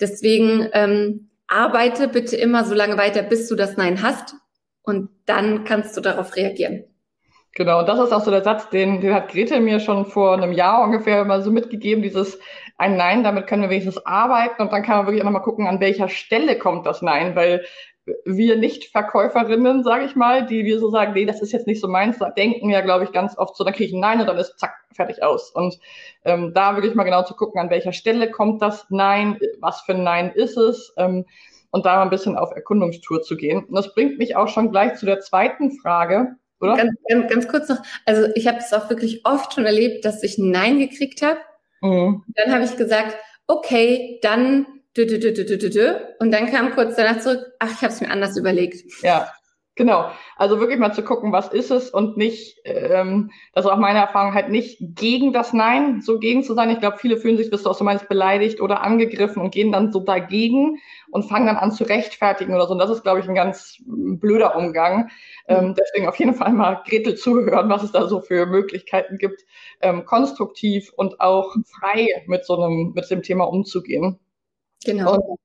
Deswegen 0.00 0.68
ähm, 0.72 1.30
arbeite 1.46 2.08
bitte 2.08 2.36
immer 2.36 2.64
so 2.64 2.74
lange 2.74 2.98
weiter, 2.98 3.22
bis 3.22 3.48
du 3.48 3.54
das 3.54 3.76
Nein 3.76 4.02
hast 4.02 4.34
und 4.82 5.10
dann 5.26 5.64
kannst 5.64 5.96
du 5.96 6.00
darauf 6.00 6.34
reagieren. 6.34 6.84
Genau, 7.54 7.80
und 7.80 7.88
das 7.88 8.00
ist 8.00 8.12
auch 8.12 8.24
so 8.24 8.30
der 8.30 8.42
Satz, 8.42 8.68
den, 8.70 9.00
den 9.00 9.14
hat 9.14 9.28
Gretel 9.28 9.60
mir 9.60 9.80
schon 9.80 10.06
vor 10.06 10.34
einem 10.34 10.52
Jahr 10.52 10.82
ungefähr 10.84 11.24
mal 11.24 11.42
so 11.42 11.50
mitgegeben, 11.50 12.02
dieses 12.02 12.38
ein 12.76 12.96
Nein, 12.96 13.22
damit 13.22 13.46
können 13.46 13.62
wir 13.62 13.70
wenigstens 13.70 14.04
arbeiten 14.06 14.62
und 14.62 14.72
dann 14.72 14.82
kann 14.82 14.98
man 14.98 15.06
wirklich 15.06 15.22
auch 15.22 15.26
nochmal 15.26 15.42
gucken, 15.42 15.66
an 15.66 15.80
welcher 15.80 16.08
Stelle 16.08 16.58
kommt 16.58 16.86
das 16.86 17.02
Nein, 17.02 17.36
weil 17.36 17.64
wir 18.24 18.56
Nicht-Verkäuferinnen, 18.56 19.84
sage 19.84 20.04
ich 20.04 20.16
mal, 20.16 20.46
die 20.46 20.64
wir 20.64 20.78
so 20.78 20.90
sagen, 20.90 21.12
nee, 21.12 21.26
das 21.26 21.42
ist 21.42 21.52
jetzt 21.52 21.66
nicht 21.66 21.80
so 21.80 21.88
meins, 21.88 22.18
denken 22.36 22.70
ja, 22.70 22.80
glaube 22.80 23.04
ich, 23.04 23.12
ganz 23.12 23.36
oft 23.38 23.56
so, 23.56 23.64
dann 23.64 23.74
kriege 23.74 23.88
ich 23.88 23.94
ein 23.94 24.00
Nein 24.00 24.20
und 24.20 24.26
dann 24.26 24.38
ist 24.38 24.58
zack, 24.58 24.74
fertig 24.92 25.22
aus. 25.22 25.50
Und 25.50 25.78
ähm, 26.24 26.52
da 26.54 26.76
wirklich 26.76 26.94
mal 26.94 27.04
genau 27.04 27.22
zu 27.22 27.34
gucken, 27.34 27.60
an 27.60 27.70
welcher 27.70 27.92
Stelle 27.92 28.30
kommt 28.30 28.62
das 28.62 28.86
Nein, 28.88 29.38
was 29.60 29.82
für 29.82 29.92
ein 29.92 30.02
Nein 30.02 30.32
ist 30.32 30.56
es 30.56 30.92
ähm, 30.96 31.26
und 31.70 31.86
da 31.86 31.96
mal 31.96 32.02
ein 32.02 32.10
bisschen 32.10 32.36
auf 32.36 32.50
Erkundungstour 32.50 33.22
zu 33.22 33.36
gehen. 33.36 33.64
Und 33.64 33.74
das 33.74 33.94
bringt 33.94 34.18
mich 34.18 34.34
auch 34.36 34.48
schon 34.48 34.70
gleich 34.70 34.96
zu 34.96 35.06
der 35.06 35.20
zweiten 35.20 35.70
Frage, 35.80 36.36
oder? 36.60 36.76
Ganz, 36.76 36.92
ganz, 37.08 37.32
ganz 37.32 37.48
kurz 37.48 37.68
noch, 37.68 37.78
also 38.06 38.28
ich 38.34 38.48
habe 38.48 38.58
es 38.58 38.72
auch 38.72 38.90
wirklich 38.90 39.24
oft 39.24 39.54
schon 39.54 39.66
erlebt, 39.66 40.04
dass 40.04 40.22
ich 40.22 40.38
ein 40.38 40.50
Nein 40.50 40.78
gekriegt 40.78 41.22
habe 41.22 41.38
Mhm. 41.80 42.24
Dann 42.34 42.52
habe 42.52 42.64
ich 42.64 42.76
gesagt, 42.76 43.16
okay, 43.46 44.18
dann 44.22 44.66
dü, 44.96 45.08
dü, 45.08 45.20
dü, 45.20 45.34
dü, 45.34 45.60
dü, 45.60 45.70
dü. 45.70 45.96
und 46.18 46.32
dann 46.32 46.50
kam 46.50 46.74
kurz 46.74 46.96
danach 46.96 47.20
zurück, 47.20 47.46
ach, 47.58 47.70
ich 47.70 47.82
habe 47.82 47.92
es 47.92 48.00
mir 48.00 48.10
anders 48.10 48.36
überlegt. 48.36 49.02
Ja, 49.02 49.28
Genau, 49.80 50.10
also 50.36 50.60
wirklich 50.60 50.78
mal 50.78 50.92
zu 50.92 51.02
gucken, 51.02 51.32
was 51.32 51.48
ist 51.48 51.70
es 51.70 51.88
und 51.88 52.18
nicht, 52.18 52.58
ähm, 52.64 53.30
das 53.54 53.64
ist 53.64 53.70
auch 53.70 53.78
meine 53.78 54.00
Erfahrung, 54.00 54.34
halt 54.34 54.50
nicht 54.50 54.76
gegen 54.80 55.32
das 55.32 55.54
Nein 55.54 56.02
so 56.02 56.18
gegen 56.18 56.42
zu 56.42 56.52
sein. 56.52 56.68
Ich 56.68 56.80
glaube, 56.80 56.98
viele 56.98 57.16
fühlen 57.16 57.38
sich, 57.38 57.50
bist 57.50 57.64
du 57.64 57.70
auch 57.70 57.74
so 57.74 57.82
meinst, 57.82 58.06
beleidigt 58.06 58.60
oder 58.60 58.82
angegriffen 58.82 59.40
und 59.40 59.52
gehen 59.52 59.72
dann 59.72 59.90
so 59.90 60.00
dagegen 60.00 60.80
und 61.10 61.22
fangen 61.22 61.46
dann 61.46 61.56
an 61.56 61.72
zu 61.72 61.84
rechtfertigen 61.84 62.52
oder 62.54 62.66
so. 62.66 62.72
Und 62.72 62.78
das 62.78 62.90
ist, 62.90 63.02
glaube 63.02 63.20
ich, 63.20 63.28
ein 63.28 63.34
ganz 63.34 63.82
blöder 63.86 64.54
Umgang. 64.54 65.08
Ähm, 65.48 65.68
mhm. 65.68 65.74
deswegen 65.74 66.08
auf 66.08 66.16
jeden 66.16 66.34
Fall 66.34 66.52
mal 66.52 66.82
Gretel 66.86 67.14
zuhören, 67.14 67.70
was 67.70 67.82
es 67.82 67.92
da 67.92 68.06
so 68.06 68.20
für 68.20 68.44
Möglichkeiten 68.44 69.16
gibt, 69.16 69.46
ähm, 69.80 70.04
konstruktiv 70.04 70.92
und 70.94 71.22
auch 71.22 71.54
frei 71.80 72.22
mit 72.26 72.44
so 72.44 72.60
einem, 72.60 72.92
mit 72.94 73.10
dem 73.10 73.22
Thema 73.22 73.44
umzugehen. 73.44 74.18
Genau. 74.84 75.14
Und 75.14 75.38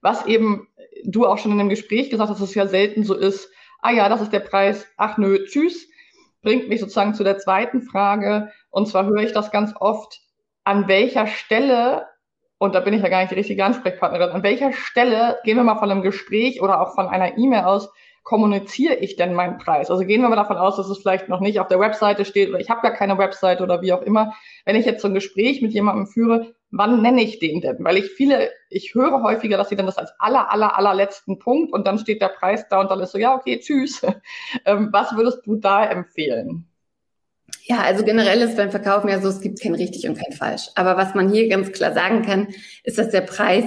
was 0.00 0.26
eben 0.26 0.68
du 1.04 1.26
auch 1.26 1.38
schon 1.38 1.52
in 1.52 1.58
dem 1.58 1.68
Gespräch 1.68 2.10
gesagt 2.10 2.30
hast, 2.30 2.40
dass 2.40 2.48
es 2.48 2.54
ja 2.54 2.66
selten 2.66 3.04
so 3.04 3.14
ist, 3.14 3.50
ah 3.80 3.92
ja, 3.92 4.08
das 4.08 4.20
ist 4.20 4.32
der 4.32 4.40
Preis, 4.40 4.86
ach 4.96 5.18
nö, 5.18 5.44
tschüss, 5.44 5.88
bringt 6.42 6.68
mich 6.68 6.80
sozusagen 6.80 7.14
zu 7.14 7.24
der 7.24 7.38
zweiten 7.38 7.82
Frage. 7.82 8.52
Und 8.70 8.88
zwar 8.88 9.06
höre 9.06 9.22
ich 9.22 9.32
das 9.32 9.50
ganz 9.50 9.74
oft, 9.78 10.20
an 10.64 10.88
welcher 10.88 11.26
Stelle, 11.26 12.06
und 12.58 12.74
da 12.74 12.80
bin 12.80 12.94
ich 12.94 13.02
ja 13.02 13.08
gar 13.08 13.20
nicht 13.20 13.30
die 13.30 13.36
richtige 13.36 13.64
Ansprechpartnerin, 13.64 14.30
an 14.30 14.42
welcher 14.42 14.72
Stelle, 14.72 15.38
gehen 15.44 15.56
wir 15.56 15.64
mal 15.64 15.78
von 15.78 15.90
einem 15.90 16.02
Gespräch 16.02 16.62
oder 16.62 16.80
auch 16.80 16.94
von 16.94 17.08
einer 17.08 17.36
E-Mail 17.38 17.64
aus, 17.64 17.90
kommuniziere 18.22 18.94
ich 18.94 19.16
denn 19.16 19.34
meinen 19.34 19.58
Preis? 19.58 19.90
Also 19.90 20.04
gehen 20.04 20.22
wir 20.22 20.28
mal 20.28 20.36
davon 20.36 20.56
aus, 20.56 20.76
dass 20.76 20.88
es 20.88 20.98
vielleicht 20.98 21.28
noch 21.28 21.40
nicht 21.40 21.58
auf 21.58 21.66
der 21.66 21.80
Webseite 21.80 22.24
steht 22.24 22.50
oder 22.50 22.60
ich 22.60 22.70
habe 22.70 22.82
gar 22.82 22.92
keine 22.92 23.18
Webseite 23.18 23.64
oder 23.64 23.82
wie 23.82 23.92
auch 23.92 24.02
immer. 24.02 24.34
Wenn 24.64 24.76
ich 24.76 24.86
jetzt 24.86 25.02
so 25.02 25.08
ein 25.08 25.14
Gespräch 25.14 25.60
mit 25.60 25.72
jemandem 25.72 26.06
führe, 26.06 26.54
wann 26.72 27.02
nenne 27.02 27.22
ich 27.22 27.38
den 27.38 27.60
denn? 27.60 27.76
Weil 27.84 27.98
ich 27.98 28.10
viele, 28.10 28.50
ich 28.70 28.94
höre 28.94 29.22
häufiger, 29.22 29.56
dass 29.56 29.68
sie 29.68 29.76
dann 29.76 29.86
das 29.86 29.98
als 29.98 30.12
aller, 30.18 30.50
aller, 30.50 30.76
allerletzten 30.76 31.38
Punkt 31.38 31.72
und 31.72 31.86
dann 31.86 31.98
steht 31.98 32.20
der 32.20 32.28
Preis 32.28 32.66
da 32.68 32.80
und 32.80 32.90
dann 32.90 33.00
ist 33.00 33.12
so, 33.12 33.18
ja, 33.18 33.34
okay, 33.34 33.60
tschüss. 33.60 34.02
Ähm, 34.64 34.88
was 34.92 35.16
würdest 35.16 35.46
du 35.46 35.56
da 35.56 35.84
empfehlen? 35.84 36.66
Ja, 37.64 37.80
also 37.82 38.04
generell 38.04 38.40
ist 38.40 38.56
beim 38.56 38.70
Verkaufen 38.70 39.08
ja 39.08 39.20
so, 39.20 39.28
es 39.28 39.40
gibt 39.40 39.60
kein 39.60 39.74
richtig 39.74 40.08
und 40.08 40.16
kein 40.16 40.32
falsch. 40.32 40.68
Aber 40.74 40.96
was 40.96 41.14
man 41.14 41.30
hier 41.30 41.48
ganz 41.48 41.72
klar 41.72 41.92
sagen 41.92 42.22
kann, 42.22 42.48
ist, 42.84 42.98
dass 42.98 43.10
der 43.10 43.22
Preis 43.22 43.64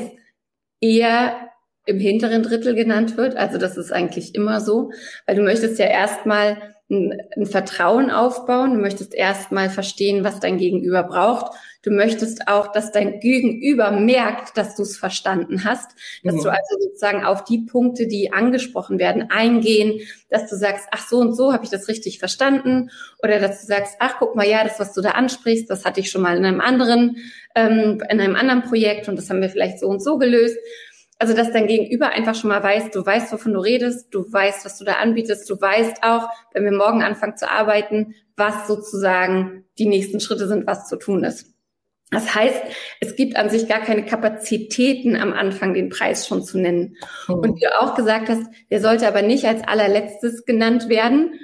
eher 0.81 1.50
im 1.85 2.00
hinteren 2.00 2.43
Drittel 2.43 2.75
genannt 2.75 3.17
wird. 3.17 3.35
Also 3.35 3.57
das 3.57 3.77
ist 3.77 3.91
eigentlich 3.91 4.35
immer 4.35 4.59
so, 4.59 4.91
weil 5.25 5.35
du 5.35 5.43
möchtest 5.43 5.79
ja 5.79 5.85
erstmal 5.85 6.75
ein, 6.89 7.19
ein 7.35 7.45
Vertrauen 7.45 8.12
aufbauen, 8.12 8.74
du 8.75 8.79
möchtest 8.79 9.13
erstmal 9.13 9.69
verstehen, 9.69 10.24
was 10.24 10.39
dein 10.39 10.57
Gegenüber 10.57 11.03
braucht. 11.03 11.55
Du 11.86 11.92
möchtest 11.92 12.48
auch, 12.48 12.72
dass 12.72 12.92
dein 12.92 13.20
Gegenüber 13.20 13.92
merkt, 13.92 14.58
dass 14.58 14.75
du 14.75 14.82
es 14.82 14.98
verstanden 14.98 15.65
hast, 15.65 15.92
dass 16.24 16.34
mhm. 16.34 16.42
du 16.42 16.50
also 16.50 16.80
sozusagen 16.80 17.24
auf 17.24 17.44
die 17.44 17.60
Punkte, 17.60 18.08
die 18.08 18.34
angesprochen 18.34 18.98
werden, 18.98 19.30
eingehen, 19.30 20.01
dass 20.30 20.50
du 20.50 20.56
sagst, 20.56 20.88
ach 20.89 21.08
so 21.08 21.18
und 21.18 21.36
so 21.36 21.54
habe 21.54 21.63
ich 21.63 21.70
das 21.70 21.88
richtig 21.88 22.18
verstanden, 22.18 22.89
oder 23.22 23.39
dass 23.39 23.62
du 23.62 23.68
sagst, 23.68 23.98
ach 24.00 24.15
guck 24.18 24.36
mal, 24.36 24.48
ja, 24.48 24.63
das, 24.63 24.80
was 24.80 24.94
du 24.94 25.01
da 25.01 25.12
ansprichst, 25.12 25.70
das 25.70 25.86
hatte 25.86 26.00
ich 26.00 26.10
schon 26.10 26.24
mal 26.24 26.36
in 26.36 26.44
einem 26.44 26.60
anderen, 26.60 27.18
ähm, 27.54 28.01
in 28.10 28.20
einem 28.20 28.36
anderen 28.36 28.63
Projekt 28.63 29.08
und 29.08 29.15
das 29.15 29.30
haben 29.30 29.42
wir 29.42 29.50
vielleicht 29.50 29.80
so 29.80 29.88
und 29.88 30.01
so 30.01 30.18
gelöst. 30.18 30.58
Also, 31.20 31.36
dass 31.36 31.54
dein 31.54 31.68
Gegenüber 31.68 32.10
einfach 32.10 32.34
schon 32.34 32.50
mal 32.50 32.63
weiß, 32.63 32.89
du 32.92 33.06
weißt, 33.06 33.32
wovon 33.32 33.54
du 33.54 33.60
redest, 33.60 34.08
du 34.12 34.25
weißt, 34.30 34.65
was 34.65 34.80
du 34.80 34.86
da 34.86 34.94
anbietest, 34.94 35.48
du 35.50 35.62
weißt 35.62 36.01
auch, 36.01 36.30
wenn 36.51 36.65
wir 36.65 36.74
morgen 36.74 37.04
anfangen 37.04 37.38
zu 37.38 37.50
arbeiten, 37.50 38.15
was 38.36 38.68
sozusagen 38.68 39.65
die 39.77 39.86
nächsten 39.86 40.20
Schritte 40.20 40.48
sind, 40.48 40.65
was 40.65 40.88
zu 40.89 40.98
tun 40.98 41.24
ist. 41.24 41.54
Das 42.15 42.34
heißt, 42.34 42.62
es 43.01 43.15
gibt 43.15 43.36
an 43.36 43.50
sich 43.50 43.67
gar 43.67 43.81
keine 43.81 44.05
Kapazitäten 44.05 45.15
am 45.15 45.34
Anfang, 45.34 45.74
den 45.74 45.89
Preis 45.89 46.27
schon 46.27 46.43
zu 46.43 46.57
nennen. 46.57 46.95
Mhm. 47.27 47.36
Und 47.36 47.55
wie 47.57 47.62
du 47.62 47.79
auch 47.79 47.95
gesagt 47.95 48.29
hast, 48.29 48.43
der 48.72 48.81
sollte 48.81 49.07
aber 49.07 49.22
nicht 49.22 49.45
als 49.45 49.67
allerletztes 49.67 50.45
genannt 50.45 50.89
werden, 50.89 51.39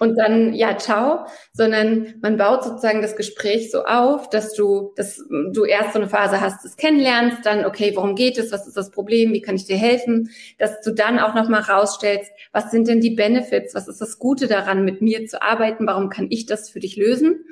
und 0.00 0.16
dann, 0.16 0.52
ja, 0.52 0.76
ciao, 0.76 1.26
sondern 1.52 2.14
man 2.20 2.36
baut 2.36 2.64
sozusagen 2.64 3.02
das 3.02 3.16
Gespräch 3.16 3.70
so 3.70 3.84
auf, 3.84 4.28
dass 4.28 4.52
du, 4.52 4.92
dass 4.96 5.22
du 5.52 5.64
erst 5.64 5.92
so 5.92 6.00
eine 6.00 6.08
Phase 6.08 6.40
hast 6.40 6.64
des 6.64 6.76
Kennenlernens, 6.76 7.36
dann, 7.42 7.64
okay, 7.64 7.92
worum 7.94 8.14
geht 8.14 8.36
es, 8.36 8.52
was 8.52 8.66
ist 8.66 8.76
das 8.76 8.90
Problem, 8.90 9.32
wie 9.32 9.40
kann 9.40 9.56
ich 9.56 9.64
dir 9.64 9.76
helfen, 9.76 10.30
dass 10.58 10.80
du 10.82 10.92
dann 10.92 11.18
auch 11.18 11.34
nochmal 11.34 11.62
rausstellst, 11.62 12.30
was 12.52 12.70
sind 12.70 12.88
denn 12.88 13.00
die 13.00 13.14
Benefits, 13.14 13.74
was 13.74 13.88
ist 13.88 14.00
das 14.00 14.18
Gute 14.18 14.48
daran, 14.48 14.84
mit 14.84 15.02
mir 15.02 15.26
zu 15.26 15.40
arbeiten, 15.40 15.86
warum 15.86 16.10
kann 16.10 16.26
ich 16.30 16.46
das 16.46 16.68
für 16.68 16.80
dich 16.80 16.96
lösen? 16.96 17.44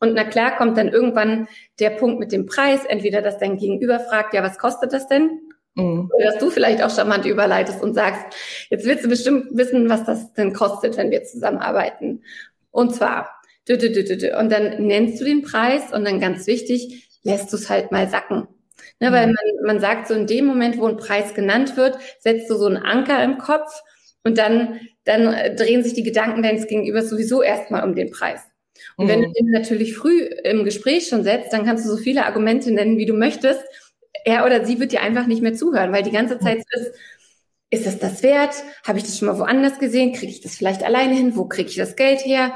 Und 0.00 0.14
na 0.14 0.24
klar 0.24 0.56
kommt 0.56 0.78
dann 0.78 0.88
irgendwann 0.88 1.46
der 1.78 1.90
Punkt 1.90 2.18
mit 2.18 2.32
dem 2.32 2.46
Preis, 2.46 2.84
entweder 2.86 3.22
dass 3.22 3.38
dein 3.38 3.58
Gegenüber 3.58 4.00
fragt, 4.00 4.34
ja, 4.34 4.42
was 4.42 4.58
kostet 4.58 4.92
das 4.92 5.06
denn? 5.08 5.40
Mhm. 5.74 6.10
Dass 6.22 6.38
du 6.38 6.50
vielleicht 6.50 6.82
auch 6.82 6.90
charmant 6.90 7.26
überleitest 7.26 7.82
und 7.82 7.94
sagst, 7.94 8.24
jetzt 8.70 8.86
willst 8.86 9.04
du 9.04 9.08
bestimmt 9.08 9.46
wissen, 9.52 9.88
was 9.88 10.04
das 10.04 10.32
denn 10.32 10.52
kostet, 10.52 10.96
wenn 10.96 11.10
wir 11.10 11.22
zusammenarbeiten. 11.24 12.24
Und 12.70 12.94
zwar, 12.94 13.30
und 13.68 14.52
dann 14.52 14.86
nennst 14.86 15.20
du 15.20 15.24
den 15.24 15.42
Preis 15.42 15.92
und 15.92 16.04
dann 16.04 16.18
ganz 16.18 16.46
wichtig, 16.46 17.08
lässt 17.22 17.52
du 17.52 17.56
es 17.56 17.68
halt 17.68 17.92
mal 17.92 18.08
sacken. 18.08 18.48
Ne, 19.00 19.12
weil 19.12 19.28
mhm. 19.28 19.34
man, 19.34 19.66
man 19.66 19.80
sagt 19.80 20.08
so 20.08 20.14
in 20.14 20.26
dem 20.26 20.46
Moment, 20.46 20.78
wo 20.78 20.86
ein 20.86 20.96
Preis 20.96 21.34
genannt 21.34 21.76
wird, 21.76 21.98
setzt 22.18 22.50
du 22.50 22.56
so 22.56 22.66
einen 22.66 22.78
Anker 22.78 23.22
im 23.22 23.38
Kopf 23.38 23.82
und 24.24 24.38
dann, 24.38 24.80
dann 25.04 25.56
drehen 25.56 25.82
sich 25.82 25.94
die 25.94 26.02
Gedanken 26.02 26.42
deines 26.42 26.66
Gegenübers 26.66 27.08
sowieso 27.08 27.42
erstmal 27.42 27.84
um 27.84 27.94
den 27.94 28.10
Preis. 28.10 28.49
Und 28.96 29.06
mhm. 29.06 29.10
wenn 29.10 29.22
du 29.22 29.28
mhm. 29.28 29.32
den 29.32 29.50
natürlich 29.50 29.96
früh 29.96 30.22
im 30.44 30.64
Gespräch 30.64 31.08
schon 31.08 31.24
setzt, 31.24 31.52
dann 31.52 31.64
kannst 31.64 31.84
du 31.84 31.90
so 31.90 31.96
viele 31.96 32.26
Argumente 32.26 32.70
nennen, 32.70 32.98
wie 32.98 33.06
du 33.06 33.14
möchtest 33.14 33.62
er 34.24 34.44
oder 34.44 34.64
sie 34.64 34.80
wird 34.80 34.92
dir 34.92 35.02
einfach 35.02 35.26
nicht 35.26 35.42
mehr 35.42 35.54
zuhören, 35.54 35.92
weil 35.92 36.02
die 36.02 36.10
ganze 36.10 36.38
Zeit 36.38 36.58
ist, 36.70 36.92
ist 37.70 37.86
es 37.86 37.98
das 37.98 38.22
wert? 38.22 38.54
Habe 38.84 38.98
ich 38.98 39.04
das 39.04 39.18
schon 39.18 39.28
mal 39.28 39.38
woanders 39.38 39.78
gesehen? 39.78 40.12
Kriege 40.12 40.32
ich 40.32 40.40
das 40.40 40.56
vielleicht 40.56 40.82
alleine 40.82 41.14
hin? 41.14 41.36
Wo 41.36 41.46
kriege 41.46 41.68
ich 41.68 41.76
das 41.76 41.96
Geld 41.96 42.24
her? 42.24 42.54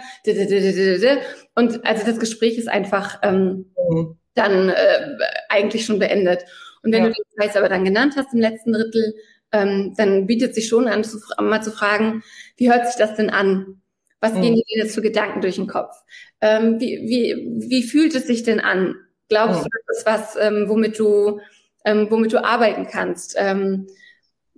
Und 1.55 1.87
also 1.87 2.05
das 2.05 2.19
Gespräch 2.19 2.59
ist 2.59 2.69
einfach 2.69 3.21
ähm, 3.23 3.67
mhm. 3.91 4.19
dann 4.35 4.71
äh, 4.71 5.17
eigentlich 5.49 5.87
schon 5.87 5.99
beendet. 5.99 6.45
Und 6.83 6.93
wenn 6.93 7.05
ja. 7.05 7.09
du 7.11 7.15
den 7.15 7.25
Preis 7.37 7.57
aber 7.57 7.69
dann 7.69 7.85
genannt 7.85 8.15
hast 8.17 8.35
im 8.35 8.41
letzten 8.41 8.73
Drittel, 8.73 9.15
ähm, 9.53 9.95
dann 9.97 10.27
bietet 10.27 10.55
sich 10.55 10.69
schon 10.69 10.89
an, 10.89 11.05
zu, 11.05 11.19
mal 11.41 11.63
zu 11.63 11.71
fragen, 11.71 12.25
wie 12.57 12.71
hört 12.71 12.87
sich 12.87 12.97
das 12.97 13.15
denn 13.15 13.31
an? 13.31 13.81
Was 14.25 14.35
mhm. 14.35 14.43
gehen 14.43 14.55
dir 14.55 14.65
jetzt 14.69 14.95
für 14.95 15.03
Gedanken 15.03 15.41
durch 15.41 15.57
den 15.57 15.67
Kopf? 15.67 15.95
Ähm, 16.41 16.81
wie, 16.81 17.01
wie, 17.07 17.69
wie 17.69 17.83
fühlt 17.83 18.15
es 18.15 18.27
sich 18.27 18.43
denn 18.43 18.61
an? 18.61 18.95
Glaubst 19.29 19.61
mhm. 19.61 19.65
du, 19.65 19.71
das 19.87 19.99
ist 19.99 20.07
was, 20.07 20.37
ähm, 20.37 20.69
womit 20.69 20.99
du 20.99 21.41
ähm, 21.85 22.09
womit 22.11 22.33
du 22.33 22.43
arbeiten 22.43 22.87
kannst. 22.87 23.35
Ähm, 23.39 23.87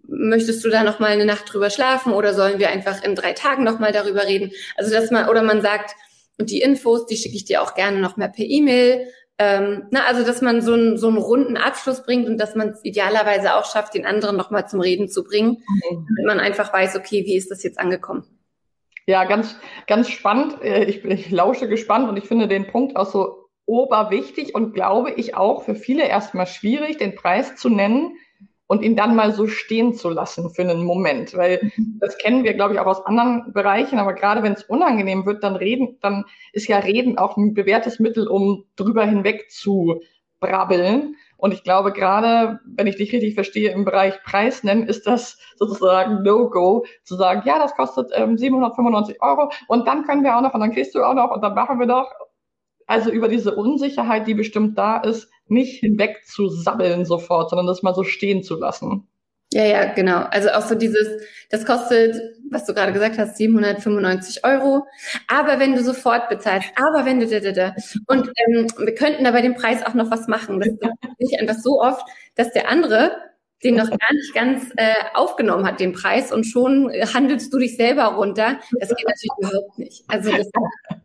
möchtest 0.09 0.65
du 0.65 0.71
da 0.71 0.85
noch 0.85 1.01
mal 1.01 1.11
eine 1.11 1.25
Nacht 1.25 1.53
drüber 1.53 1.71
schlafen 1.71 2.13
oder 2.13 2.33
sollen 2.33 2.59
wir 2.59 2.71
einfach 2.71 3.03
in 3.03 3.15
drei 3.15 3.33
Tagen 3.33 3.65
noch 3.65 3.79
mal 3.79 3.93
darüber 3.93 4.25
reden? 4.25 4.53
Also 4.77 4.93
dass 4.93 5.11
man 5.11 5.29
oder 5.29 5.43
man 5.43 5.63
sagt 5.63 5.95
und 6.39 6.51
die 6.51 6.61
Infos, 6.61 7.07
die 7.07 7.17
schicke 7.17 7.37
ich 7.37 7.45
dir 7.45 7.63
auch 7.63 7.75
gerne 7.75 7.99
noch 7.99 8.17
mehr 8.17 8.29
per 8.29 8.45
E-Mail. 8.45 9.09
Ähm, 9.39 9.89
na, 9.91 10.05
also 10.05 10.25
dass 10.25 10.41
man 10.41 10.63
so 10.63 10.73
einen, 10.73 10.97
so 10.97 11.09
einen 11.09 11.19
runden 11.19 11.57
Abschluss 11.57 12.05
bringt 12.05 12.27
und 12.29 12.39
dass 12.39 12.55
man 12.55 12.71
es 12.71 12.81
idealerweise 12.85 13.55
auch 13.55 13.71
schafft, 13.71 13.95
den 13.95 14.07
anderen 14.07 14.37
noch 14.37 14.51
mal 14.51 14.67
zum 14.67 14.81
Reden 14.81 15.09
zu 15.09 15.25
bringen, 15.25 15.63
mhm. 15.91 16.07
damit 16.09 16.27
man 16.27 16.41
einfach 16.41 16.73
weiß, 16.73 16.97
okay, 16.97 17.25
wie 17.27 17.37
ist 17.37 17.51
das 17.51 17.63
jetzt 17.63 17.79
angekommen? 17.79 18.25
Ja, 19.07 19.25
ganz, 19.25 19.59
ganz 19.87 20.09
spannend. 20.11 20.63
Äh, 20.63 20.85
ich, 20.85 21.05
ich 21.05 21.31
lausche 21.31 21.69
gespannt 21.69 22.09
und 22.09 22.17
ich 22.17 22.25
finde 22.25 22.49
den 22.49 22.67
Punkt 22.67 22.97
auch 22.97 23.07
so 23.07 23.49
oberwichtig 23.65 24.55
und 24.55 24.75
glaube 24.75 25.13
ich 25.13 25.35
auch 25.35 25.65
für 25.65 25.75
viele 25.75 26.05
erstmal 26.07 26.47
schwierig, 26.47 26.99
den 26.99 27.17
Preis 27.17 27.57
zu 27.57 27.69
nennen, 27.69 28.17
und 28.69 28.83
ihn 28.83 28.97
dann 28.97 29.15
mal 29.15 29.33
so 29.33 29.47
stehen 29.47 29.95
zu 29.95 30.11
lassen 30.11 30.51
für 30.51 30.63
einen 30.63 30.85
Moment. 30.85 31.37
Weil 31.37 31.71
mhm. 31.77 31.99
das 32.01 32.19
kennen 32.19 32.45
wir, 32.45 32.55
glaube 32.55 32.75
ich, 32.75 32.81
auch 32.81 32.87
aus 32.87 33.05
anderen 33.07 33.53
Bereichen, 33.53 33.99
aber 33.99 34.15
gerade 34.15 34.43
wenn 34.43 34.55
es 34.55 34.65
unangenehm 34.65 35.25
wird, 35.25 35.45
dann 35.45 35.57
reden, 35.57 35.99
dann 36.01 36.25
ist 36.53 36.69
ja 36.69 36.79
Reden 36.79 37.19
auch 37.19 37.37
ein 37.37 37.55
bewährtes 37.55 38.01
Mittel, 38.01 38.27
um 38.27 38.65
drüber 38.77 39.05
hinweg 39.05 39.51
zu 39.51 40.01
brabbeln. 40.41 41.17
Und 41.37 41.53
ich 41.53 41.63
glaube, 41.63 41.93
gerade, 41.93 42.61
wenn 42.65 42.87
ich 42.87 42.97
dich 42.97 43.13
richtig 43.13 43.35
verstehe, 43.35 43.71
im 43.71 43.85
Bereich 43.85 44.23
Preis 44.23 44.65
nennen, 44.65 44.87
ist 44.87 45.07
das 45.07 45.39
sozusagen 45.57 46.23
No-Go, 46.23 46.87
zu 47.05 47.17
sagen, 47.17 47.43
ja, 47.45 47.59
das 47.59 47.75
kostet 47.75 48.11
ähm, 48.15 48.39
795 48.39 49.23
Euro 49.23 49.51
und 49.69 49.87
dann 49.87 50.05
können 50.05 50.25
wir 50.25 50.37
auch 50.37 50.41
noch 50.41 50.55
und 50.55 50.61
dann 50.61 50.73
kriegst 50.73 50.95
du 50.95 51.03
auch 51.03 51.15
noch 51.15 51.31
und 51.31 51.43
dann 51.43 51.55
machen 51.55 51.79
wir 51.79 51.87
doch. 51.87 52.11
Also 52.87 53.11
über 53.11 53.29
diese 53.29 53.55
Unsicherheit, 53.55 54.29
die 54.29 54.35
bestimmt 54.35 54.79
da 54.79 54.99
ist, 54.99 55.29
nicht 55.49 55.81
hinweg 55.81 56.25
zu 56.25 56.49
sabbeln 56.49 57.05
sofort, 57.05 57.51
sondern 57.51 57.67
das 57.67 57.83
mal 57.83 57.95
so 57.95 58.05
stehen 58.05 58.43
zu 58.43 58.57
lassen. 58.57 59.09
Ja, 59.53 59.65
ja, 59.65 59.93
genau. 59.93 60.25
Also 60.31 60.51
auch 60.51 60.63
so 60.63 60.75
dieses, 60.75 61.09
das 61.51 61.65
kostet, 61.65 62.17
was 62.51 62.65
du 62.65 62.75
gerade 62.75 62.93
gesagt 62.93 63.19
hast, 63.19 63.37
795 63.37 64.45
Euro. 64.45 64.87
Aber 65.29 65.59
wenn 65.59 65.75
du 65.75 65.83
sofort 65.83 66.29
bezahlst, 66.29 66.69
aber 66.77 67.05
wenn 67.05 67.21
du 67.21 67.27
da, 67.27 67.41
da, 67.41 67.53
da. 67.53 67.75
Und 68.07 68.31
ähm, 68.37 68.67
wir 68.79 68.95
könnten 68.95 69.25
da 69.25 69.31
bei 69.31 69.43
dem 69.43 69.55
Preis 69.55 69.85
auch 69.85 69.95
noch 69.95 70.11
was 70.11 70.29
machen. 70.29 70.61
Das 70.61 70.69
ist 70.69 70.81
nicht 71.19 71.41
einfach 71.41 71.61
so 71.61 71.81
oft, 71.81 72.07
dass 72.35 72.53
der 72.53 72.69
andere 72.69 73.13
den 73.65 73.77
noch 73.77 73.89
gar 73.89 74.13
nicht 74.13 74.35
ganz 74.35 74.71
äh, 74.77 74.95
aufgenommen 75.15 75.67
hat, 75.67 75.81
den 75.81 75.93
Preis, 75.93 76.31
und 76.31 76.45
schon 76.45 76.91
handelst 76.93 77.53
du 77.53 77.59
dich 77.59 77.77
selber 77.77 78.05
runter. 78.05 78.61
Das 78.79 78.91
geht 78.91 79.07
natürlich 79.07 79.31
überhaupt 79.39 79.79
nicht. 79.79 80.05
Also 80.09 80.31
das 80.31 80.51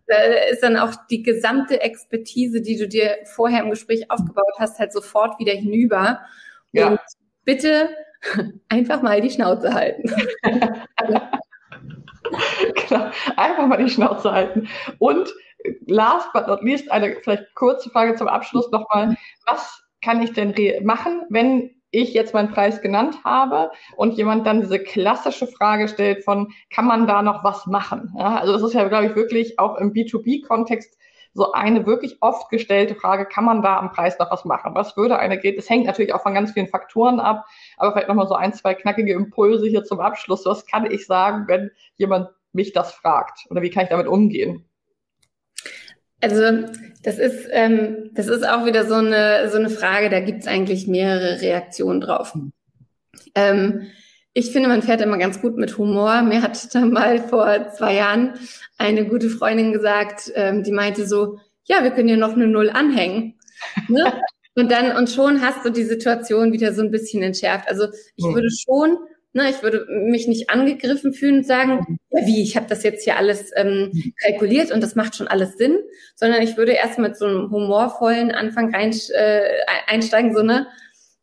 äh, 0.08 0.52
ist 0.52 0.62
dann 0.62 0.78
auch 0.78 0.94
die 1.10 1.24
gesamte 1.24 1.82
Expertise, 1.82 2.62
die 2.62 2.78
du 2.78 2.88
dir 2.88 3.18
vorher 3.24 3.64
im 3.64 3.70
Gespräch 3.70 4.12
aufgebaut 4.12 4.54
hast, 4.60 4.80
halt 4.80 4.92
sofort 4.92 5.40
wieder 5.40 5.54
hinüber. 5.54 6.22
Ja. 6.74 6.90
Und 6.90 7.00
bitte 7.46 7.90
einfach 8.70 9.02
mal 9.02 9.22
die 9.22 9.30
Schnauze 9.30 9.74
halten. 9.74 10.12
genau. 12.88 13.12
Einfach 13.38 13.68
mal 13.68 13.84
die 13.84 13.90
Schnauze 13.90 14.32
halten. 14.32 14.68
Und 15.00 15.34
last 15.88 16.32
but 16.34 16.48
not 16.48 16.62
least, 16.64 16.92
eine 16.92 17.16
vielleicht 17.22 17.54
kurze 17.56 17.90
Frage 17.90 18.16
zum 18.16 18.28
Abschluss 18.28 18.72
nochmal. 18.72 19.16
Was 19.46 19.84
kann 20.02 20.22
ich 20.22 20.34
denn 20.34 20.54
machen, 20.84 21.24
wenn 21.30 21.72
ich 21.92 22.14
jetzt 22.14 22.34
meinen 22.34 22.52
Preis 22.52 22.82
genannt 22.82 23.18
habe 23.26 23.72
und 23.98 24.14
jemand 24.14 24.48
dann 24.48 24.62
diese 24.62 24.80
klassische 24.80 25.46
Frage 25.46 25.90
stellt 25.90 26.24
von, 26.24 26.54
kann 26.74 26.86
man 26.86 27.06
da 27.06 27.22
noch 27.22 27.44
was 27.44 27.68
machen? 27.68 28.14
Ja, 28.18 28.38
also 28.38 28.54
das 28.54 28.64
ist 28.64 28.74
ja, 28.74 28.88
glaube 28.88 29.08
ich, 29.08 29.16
wirklich 29.16 29.60
auch 29.60 29.78
im 29.78 29.92
B2B-Kontext 29.92 30.98
so 31.34 31.52
eine 31.54 31.86
wirklich 31.86 32.18
oft 32.22 32.50
gestellte 32.50 32.96
Frage, 32.96 33.26
kann 33.26 33.46
man 33.46 33.62
da 33.62 33.78
am 33.78 33.92
Preis 33.92 34.20
noch 34.20 34.32
was 34.32 34.46
machen? 34.46 34.76
Was 34.76 34.98
würde 34.98 35.18
eine 35.18 35.38
geht? 35.38 35.58
Es 35.58 35.70
hängt 35.70 35.86
natürlich 35.86 36.14
auch 36.14 36.22
von 36.22 36.34
ganz 36.34 36.52
vielen 36.52 36.68
Faktoren 36.68 37.20
ab, 37.20 37.46
aber 37.78 37.94
vielleicht 37.94 38.10
nochmal 38.10 38.28
so 38.28 38.36
ein, 38.36 38.54
zwei 38.54 38.74
knackige 38.74 39.14
Impulse 39.14 39.68
hier 39.68 39.84
zum 39.84 40.00
Abschluss. 40.00 40.46
Was 40.46 40.66
kann 40.66 40.90
ich 40.90 41.06
sagen, 41.06 41.46
wenn 41.48 41.72
jemand 41.96 42.30
mich 42.52 42.74
das 42.74 42.92
fragt? 42.92 43.46
Oder 43.50 43.62
wie 43.62 43.70
kann 43.70 43.84
ich 43.84 43.90
damit 43.90 44.08
umgehen? 44.08 44.66
Also 46.22 46.68
das 47.02 47.18
ist, 47.18 47.48
ähm, 47.52 48.12
das 48.14 48.28
ist 48.28 48.48
auch 48.48 48.66
wieder 48.66 48.86
so 48.86 48.96
eine, 48.96 49.50
so 49.50 49.58
eine 49.58 49.70
Frage, 49.70 50.10
da 50.10 50.20
gibt 50.20 50.42
es 50.42 50.48
eigentlich 50.48 50.88
mehrere 50.88 51.42
Reaktionen 51.42 52.02
drauf. 52.02 52.38
Ähm, 53.34 53.88
ich 54.34 54.52
finde, 54.52 54.70
man 54.70 54.82
fährt 54.82 55.02
immer 55.02 55.18
ganz 55.18 55.42
gut 55.42 55.58
mit 55.58 55.78
Humor. 55.78 56.22
Mir 56.22 56.42
hat 56.42 56.74
da 56.74 56.82
mal 56.82 57.20
vor 57.20 57.72
zwei 57.76 57.96
Jahren 57.96 58.34
eine 58.78 59.06
gute 59.06 59.30
Freundin 59.30 59.74
gesagt, 59.74 60.32
ähm, 60.36 60.64
die 60.64 60.72
meinte 60.72 61.06
so, 61.06 61.38
ja, 61.66 61.84
wir 61.84 61.92
können 61.92 62.10
ja 62.10 62.18
noch 62.18 62.34
eine 62.34 62.48
Null 62.48 62.70
anhängen. 62.70 63.36
Ne? 63.88 64.22
und 64.56 64.72
dann, 64.72 64.96
und 64.96 65.10
schon 65.10 65.42
hast 65.42 65.66
du 65.66 65.70
die 65.70 65.84
Situation 65.84 66.54
wieder 66.54 66.74
so 66.74 66.82
ein 66.82 66.92
bisschen 66.92 67.22
entschärft. 67.24 67.68
Also 67.68 67.88
ich 68.16 68.26
mhm. 68.26 68.36
würde 68.36 68.50
schon, 68.52 68.98
ne, 69.34 69.50
ich 69.50 69.62
würde 69.64 69.86
mich 69.90 70.28
nicht 70.28 70.50
angegriffen 70.50 71.14
fühlen 71.14 71.40
und 71.40 71.46
sagen, 71.46 72.00
ja 72.10 72.26
wie, 72.26 72.42
ich 72.42 72.56
habe 72.56 72.68
das 72.68 72.84
jetzt 72.84 73.04
hier 73.04 73.18
alles 73.18 73.52
ähm, 73.56 73.92
kalkuliert 74.22 74.72
und 74.72 74.82
das 74.82 74.96
macht 74.96 75.16
schon 75.16 75.28
alles 75.28 75.58
Sinn, 75.58 75.78
sondern 76.16 76.42
ich 76.42 76.56
würde 76.56 76.72
erst 76.72 77.00
mit 77.00 77.18
so 77.18 77.26
einem 77.26 77.52
humorvollen 77.52 78.32
Anfang 78.32 78.74
rein, 78.74 78.96
äh, 79.14 79.42
einsteigen, 79.88 80.34
so 80.34 80.42
ne, 80.42 80.68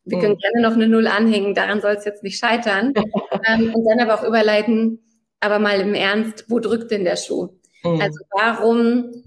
wir 0.09 0.19
können 0.19 0.33
mhm. 0.33 0.39
gerne 0.39 0.61
noch 0.61 0.73
eine 0.73 0.87
Null 0.87 1.07
anhängen, 1.07 1.53
daran 1.53 1.81
soll 1.81 1.93
es 1.93 2.05
jetzt 2.05 2.23
nicht 2.23 2.39
scheitern. 2.39 2.93
ähm, 3.47 3.73
und 3.73 3.85
dann 3.85 3.99
aber 3.99 4.19
auch 4.19 4.27
überleiten, 4.27 4.99
aber 5.39 5.59
mal 5.59 5.79
im 5.79 5.93
Ernst, 5.93 6.45
wo 6.47 6.59
drückt 6.59 6.91
denn 6.91 7.03
der 7.03 7.15
Schuh? 7.15 7.49
Mhm. 7.83 8.01
Also 8.01 8.19
warum 8.31 9.23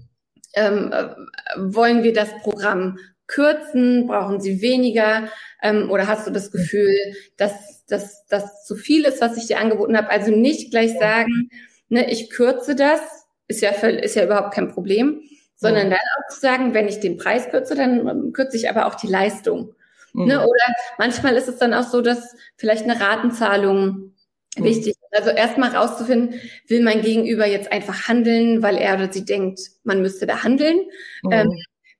ähm, 0.55 0.91
äh, 0.91 1.09
wollen 1.57 2.03
wir 2.03 2.13
das 2.13 2.29
Programm 2.41 2.97
kürzen? 3.27 4.07
Brauchen 4.07 4.39
Sie 4.39 4.61
weniger? 4.61 5.29
Ähm, 5.61 5.89
oder 5.89 6.07
hast 6.07 6.27
du 6.27 6.31
das 6.31 6.51
Gefühl, 6.51 6.93
dass 7.37 7.85
das 7.87 8.65
zu 8.65 8.75
viel 8.75 9.05
ist, 9.05 9.21
was 9.21 9.37
ich 9.37 9.47
dir 9.47 9.59
angeboten 9.59 9.97
habe? 9.97 10.09
Also 10.09 10.31
nicht 10.31 10.71
gleich 10.71 10.97
sagen, 10.97 11.49
ne, 11.89 12.09
ich 12.11 12.29
kürze 12.29 12.75
das, 12.75 12.99
ist 13.47 13.61
ja, 13.61 13.71
ist 13.71 14.15
ja 14.15 14.25
überhaupt 14.25 14.53
kein 14.53 14.69
Problem, 14.69 15.21
sondern 15.55 15.89
dann 15.89 15.99
auch 15.99 16.33
zu 16.33 16.39
sagen, 16.39 16.73
wenn 16.73 16.87
ich 16.87 16.99
den 16.99 17.17
Preis 17.17 17.49
kürze, 17.49 17.75
dann 17.75 18.07
ähm, 18.07 18.33
kürze 18.33 18.57
ich 18.57 18.69
aber 18.69 18.85
auch 18.85 18.95
die 18.95 19.07
Leistung. 19.07 19.73
Ne? 20.13 20.23
Mhm. 20.23 20.27
Ne? 20.27 20.39
Oder 20.47 20.65
manchmal 20.97 21.35
ist 21.35 21.47
es 21.47 21.57
dann 21.57 21.73
auch 21.73 21.83
so, 21.83 22.01
dass 22.01 22.35
vielleicht 22.57 22.83
eine 22.83 22.99
Ratenzahlung 22.99 24.13
mhm. 24.57 24.63
wichtig 24.63 24.89
ist. 24.89 24.99
Also 25.11 25.29
erstmal 25.29 25.75
rauszufinden, 25.75 26.39
will 26.67 26.83
mein 26.83 27.01
Gegenüber 27.01 27.45
jetzt 27.45 27.71
einfach 27.71 28.07
handeln, 28.07 28.63
weil 28.63 28.77
er 28.77 28.95
oder 28.95 29.11
sie 29.11 29.25
denkt, 29.25 29.59
man 29.83 30.01
müsste 30.01 30.25
da 30.25 30.43
handeln. 30.43 30.77
Mhm. 31.23 31.31
Ähm, 31.31 31.49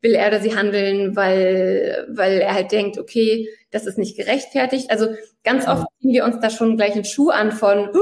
will 0.02 0.16
er 0.16 0.28
oder 0.28 0.42
sie 0.42 0.56
handeln, 0.56 1.16
weil, 1.16 2.06
weil 2.10 2.40
er 2.40 2.54
halt 2.54 2.72
denkt, 2.72 2.98
okay, 2.98 3.48
das 3.72 3.86
ist 3.86 3.98
nicht 3.98 4.18
gerechtfertigt. 4.18 4.92
Also 4.92 5.08
ganz 5.44 5.68
oft 5.68 5.86
ziehen 6.02 6.12
wir 6.12 6.26
uns 6.26 6.40
da 6.42 6.50
schon 6.50 6.76
gleich 6.76 6.94
einen 6.94 7.06
Schuh 7.06 7.30
an 7.30 7.54
von, 7.54 7.90
uh, 7.90 8.00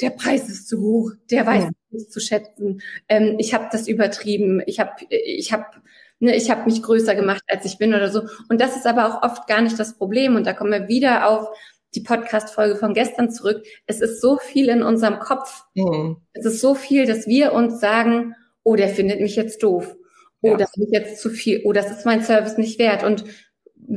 der 0.00 0.10
Preis 0.10 0.48
ist 0.48 0.68
zu 0.68 0.80
hoch, 0.80 1.10
der 1.30 1.46
weiß 1.46 1.64
ja. 1.64 1.70
nicht 1.90 2.12
zu 2.12 2.20
schätzen, 2.20 2.82
ähm, 3.08 3.36
ich 3.38 3.54
habe 3.54 3.68
das 3.72 3.88
übertrieben, 3.88 4.62
ich 4.66 4.78
habe 4.78 4.92
ich 5.08 5.52
hab 5.52 5.80
ne, 6.18 6.34
ich 6.36 6.50
habe 6.50 6.64
mich 6.64 6.82
größer 6.82 7.14
gemacht, 7.14 7.42
als 7.48 7.64
ich 7.64 7.78
bin 7.78 7.94
oder 7.94 8.10
so. 8.10 8.22
Und 8.48 8.60
das 8.60 8.76
ist 8.76 8.86
aber 8.86 9.06
auch 9.06 9.22
oft 9.22 9.46
gar 9.46 9.60
nicht 9.60 9.78
das 9.78 9.96
Problem. 9.96 10.36
Und 10.36 10.46
da 10.46 10.52
kommen 10.52 10.72
wir 10.72 10.88
wieder 10.88 11.28
auf 11.28 11.48
die 11.94 12.00
Podcast-Folge 12.00 12.76
von 12.76 12.94
gestern 12.94 13.30
zurück. 13.30 13.64
Es 13.86 14.00
ist 14.00 14.20
so 14.20 14.36
viel 14.36 14.68
in 14.68 14.82
unserem 14.82 15.18
Kopf. 15.18 15.64
Mhm. 15.74 16.18
Es 16.32 16.44
ist 16.44 16.60
so 16.60 16.74
viel, 16.74 17.06
dass 17.06 17.26
wir 17.26 17.52
uns 17.52 17.80
sagen, 17.80 18.34
oh, 18.62 18.76
der 18.76 18.88
findet 18.88 19.20
mich 19.20 19.36
jetzt 19.36 19.62
doof. 19.62 19.96
Oh, 20.42 20.50
ja. 20.50 20.56
das 20.56 20.76
ist 20.76 20.92
jetzt 20.92 21.20
zu 21.20 21.30
viel. 21.30 21.62
Oh, 21.64 21.72
das 21.72 21.90
ist 21.90 22.04
mein 22.04 22.22
Service 22.22 22.58
nicht 22.58 22.78
wert. 22.78 23.02
Und 23.02 23.24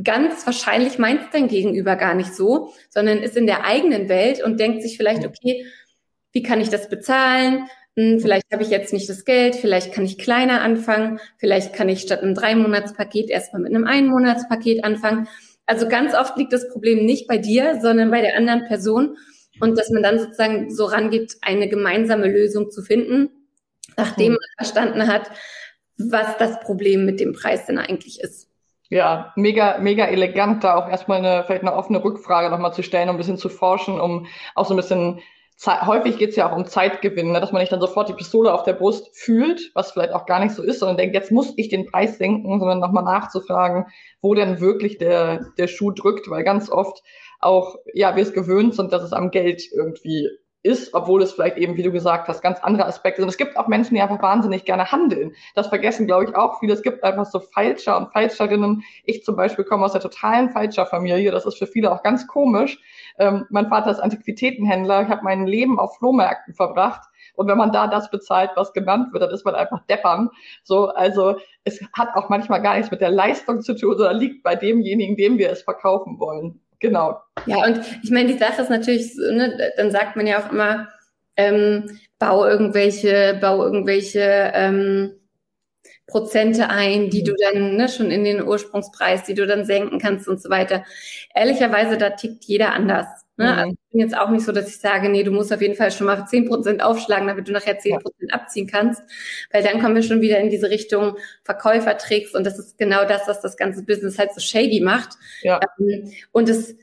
ganz 0.02 0.46
wahrscheinlich 0.46 0.98
meint 0.98 1.22
es 1.22 1.30
dein 1.32 1.48
Gegenüber 1.48 1.96
gar 1.96 2.14
nicht 2.14 2.34
so, 2.34 2.72
sondern 2.88 3.18
ist 3.18 3.36
in 3.36 3.46
der 3.46 3.64
eigenen 3.64 4.08
Welt 4.08 4.42
und 4.42 4.60
denkt 4.60 4.82
sich 4.82 4.96
vielleicht, 4.96 5.26
okay, 5.26 5.66
wie 6.32 6.42
kann 6.42 6.60
ich 6.60 6.68
das 6.68 6.88
bezahlen? 6.88 7.66
Vielleicht 8.20 8.52
habe 8.52 8.62
ich 8.62 8.70
jetzt 8.70 8.92
nicht 8.92 9.08
das 9.08 9.24
Geld, 9.24 9.56
vielleicht 9.56 9.92
kann 9.92 10.04
ich 10.04 10.18
kleiner 10.18 10.62
anfangen, 10.62 11.20
vielleicht 11.38 11.72
kann 11.72 11.88
ich 11.88 12.00
statt 12.00 12.22
einem 12.22 12.34
Drei-Monats-Paket 12.34 13.30
erstmal 13.30 13.62
mit 13.62 13.74
einem 13.74 13.86
Ein-Monats-Paket 13.86 14.84
anfangen. 14.84 15.28
Also 15.66 15.88
ganz 15.88 16.14
oft 16.14 16.36
liegt 16.36 16.52
das 16.52 16.68
Problem 16.68 17.04
nicht 17.04 17.26
bei 17.26 17.38
dir, 17.38 17.78
sondern 17.80 18.10
bei 18.10 18.20
der 18.20 18.36
anderen 18.36 18.66
Person. 18.66 19.16
Und 19.60 19.78
dass 19.78 19.90
man 19.90 20.02
dann 20.02 20.18
sozusagen 20.18 20.70
so 20.70 20.86
rangeht, 20.86 21.36
eine 21.42 21.68
gemeinsame 21.68 22.28
Lösung 22.28 22.70
zu 22.70 22.82
finden, 22.82 23.30
nachdem 23.96 24.32
man 24.32 24.40
verstanden 24.56 25.06
hat, 25.06 25.30
was 25.98 26.36
das 26.38 26.60
Problem 26.60 27.04
mit 27.04 27.20
dem 27.20 27.32
Preis 27.32 27.66
denn 27.66 27.78
eigentlich 27.78 28.20
ist. 28.20 28.48
Ja, 28.88 29.32
mega, 29.36 29.78
mega 29.78 30.06
elegant, 30.06 30.64
da 30.64 30.74
auch 30.74 30.88
erstmal 30.88 31.18
eine, 31.18 31.44
vielleicht 31.44 31.62
eine 31.62 31.74
offene 31.74 32.02
Rückfrage 32.02 32.50
nochmal 32.50 32.72
zu 32.72 32.82
stellen, 32.82 33.08
um 33.08 33.14
ein 33.14 33.18
bisschen 33.18 33.38
zu 33.38 33.48
forschen, 33.48 34.00
um 34.00 34.26
auch 34.54 34.66
so 34.66 34.74
ein 34.74 34.78
bisschen 34.78 35.20
häufig 35.66 36.16
geht 36.16 36.30
es 36.30 36.36
ja 36.36 36.50
auch 36.50 36.56
um 36.56 36.64
Zeitgewinn, 36.64 37.32
ne? 37.32 37.40
dass 37.40 37.52
man 37.52 37.60
nicht 37.60 37.72
dann 37.72 37.80
sofort 37.80 38.08
die 38.08 38.14
Pistole 38.14 38.52
auf 38.52 38.62
der 38.62 38.72
Brust 38.72 39.10
fühlt, 39.14 39.70
was 39.74 39.92
vielleicht 39.92 40.12
auch 40.12 40.26
gar 40.26 40.40
nicht 40.40 40.54
so 40.54 40.62
ist, 40.62 40.78
sondern 40.78 40.96
denkt, 40.96 41.14
jetzt 41.14 41.30
muss 41.30 41.52
ich 41.56 41.68
den 41.68 41.86
Preis 41.86 42.18
senken, 42.18 42.58
sondern 42.58 42.80
nochmal 42.80 43.04
nachzufragen, 43.04 43.86
wo 44.22 44.34
denn 44.34 44.60
wirklich 44.60 44.98
der, 44.98 45.46
der 45.58 45.66
Schuh 45.66 45.90
drückt, 45.90 46.30
weil 46.30 46.44
ganz 46.44 46.70
oft 46.70 47.02
auch, 47.40 47.76
ja, 47.92 48.16
wir 48.16 48.22
es 48.22 48.32
gewöhnt 48.32 48.74
sind, 48.74 48.92
dass 48.92 49.02
es 49.02 49.12
am 49.12 49.30
Geld 49.30 49.62
irgendwie 49.72 50.28
ist, 50.62 50.92
obwohl 50.92 51.22
es 51.22 51.32
vielleicht 51.32 51.56
eben, 51.56 51.76
wie 51.76 51.82
du 51.82 51.90
gesagt 51.90 52.28
hast, 52.28 52.42
ganz 52.42 52.60
andere 52.60 52.86
Aspekte 52.86 53.22
sind. 53.22 53.30
Es 53.30 53.38
gibt 53.38 53.56
auch 53.56 53.66
Menschen, 53.66 53.94
die 53.94 54.02
einfach 54.02 54.22
wahnsinnig 54.22 54.64
gerne 54.66 54.92
handeln. 54.92 55.34
Das 55.54 55.68
vergessen, 55.68 56.06
glaube 56.06 56.24
ich, 56.24 56.34
auch 56.34 56.58
viele. 56.60 56.74
Es 56.74 56.82
gibt 56.82 57.02
einfach 57.02 57.24
so 57.24 57.40
Falscher 57.40 57.96
und 57.96 58.12
Falscherinnen. 58.12 58.82
Ich 59.04 59.24
zum 59.24 59.36
Beispiel 59.36 59.64
komme 59.64 59.86
aus 59.86 59.92
der 59.92 60.02
totalen 60.02 60.50
Falscher-Familie. 60.50 61.30
Das 61.30 61.46
ist 61.46 61.58
für 61.58 61.66
viele 61.66 61.90
auch 61.90 62.02
ganz 62.02 62.26
komisch. 62.26 62.78
Ähm, 63.20 63.46
mein 63.50 63.68
Vater 63.68 63.90
ist 63.90 64.00
Antiquitätenhändler. 64.00 65.02
Ich 65.02 65.08
habe 65.08 65.22
mein 65.22 65.46
Leben 65.46 65.78
auf 65.78 65.96
Flohmärkten 65.98 66.54
verbracht. 66.54 67.02
Und 67.34 67.46
wenn 67.48 67.58
man 67.58 67.72
da 67.72 67.86
das 67.86 68.10
bezahlt, 68.10 68.50
was 68.56 68.72
genannt 68.72 69.12
wird, 69.12 69.22
dann 69.22 69.30
ist 69.30 69.44
man 69.44 69.54
einfach 69.54 69.84
deppern. 69.86 70.30
So, 70.64 70.88
also 70.88 71.36
es 71.64 71.80
hat 71.92 72.08
auch 72.14 72.28
manchmal 72.28 72.62
gar 72.62 72.74
nichts 72.76 72.90
mit 72.90 73.00
der 73.00 73.10
Leistung 73.10 73.60
zu 73.60 73.74
tun, 73.74 73.96
sondern 73.96 74.16
liegt 74.16 74.42
bei 74.42 74.56
demjenigen, 74.56 75.16
dem 75.16 75.38
wir 75.38 75.50
es 75.50 75.62
verkaufen 75.62 76.18
wollen. 76.18 76.60
Genau. 76.80 77.20
Ja, 77.46 77.64
und 77.66 77.80
ich 78.02 78.10
meine, 78.10 78.32
die 78.32 78.38
Sache 78.38 78.62
ist 78.62 78.70
natürlich, 78.70 79.14
ne, 79.16 79.72
dann 79.76 79.90
sagt 79.90 80.16
man 80.16 80.26
ja 80.26 80.38
auch 80.38 80.50
immer, 80.50 80.88
ähm, 81.36 81.98
bau 82.18 82.46
irgendwelche, 82.46 83.38
bau 83.40 83.62
irgendwelche, 83.62 84.52
ähm, 84.54 85.19
Prozente 86.10 86.68
ein, 86.68 87.10
die 87.10 87.22
du 87.22 87.34
dann 87.34 87.76
ne, 87.76 87.88
schon 87.88 88.10
in 88.10 88.24
den 88.24 88.42
Ursprungspreis, 88.46 89.24
die 89.24 89.34
du 89.34 89.46
dann 89.46 89.64
senken 89.64 89.98
kannst 89.98 90.28
und 90.28 90.42
so 90.42 90.50
weiter. 90.50 90.84
Ehrlicherweise, 91.34 91.96
da 91.96 92.10
tickt 92.10 92.44
jeder 92.44 92.72
anders. 92.72 93.06
Ne? 93.40 93.46
Mhm. 93.46 93.58
Also 93.58 93.72
ich 93.72 93.90
bin 93.90 94.00
jetzt 94.00 94.16
auch 94.18 94.28
nicht 94.28 94.44
so, 94.44 94.52
dass 94.52 94.68
ich 94.68 94.78
sage, 94.78 95.08
nee, 95.08 95.22
du 95.22 95.30
musst 95.30 95.50
auf 95.50 95.62
jeden 95.62 95.74
Fall 95.74 95.90
schon 95.90 96.06
mal 96.06 96.26
zehn 96.26 96.46
Prozent 96.46 96.82
aufschlagen, 96.82 97.26
damit 97.26 97.48
du 97.48 97.52
nachher 97.52 97.78
zehn 97.78 97.98
Prozent 97.98 98.34
abziehen 98.34 98.66
kannst, 98.66 99.02
weil 99.50 99.62
dann 99.62 99.80
kommen 99.80 99.94
wir 99.94 100.02
schon 100.02 100.20
wieder 100.20 100.38
in 100.38 100.50
diese 100.50 100.68
Richtung 100.68 101.16
Verkäufertricks 101.44 102.34
und 102.34 102.44
das 102.44 102.58
ist 102.58 102.76
genau 102.76 103.06
das, 103.06 103.26
was 103.28 103.40
das 103.40 103.56
ganze 103.56 103.82
Business 103.82 104.18
halt 104.18 104.34
so 104.34 104.40
shady 104.40 104.80
macht. 104.80 105.16
Ja. 105.40 105.58
Ähm, 105.78 106.12
und 106.32 106.50
es, 106.50 106.76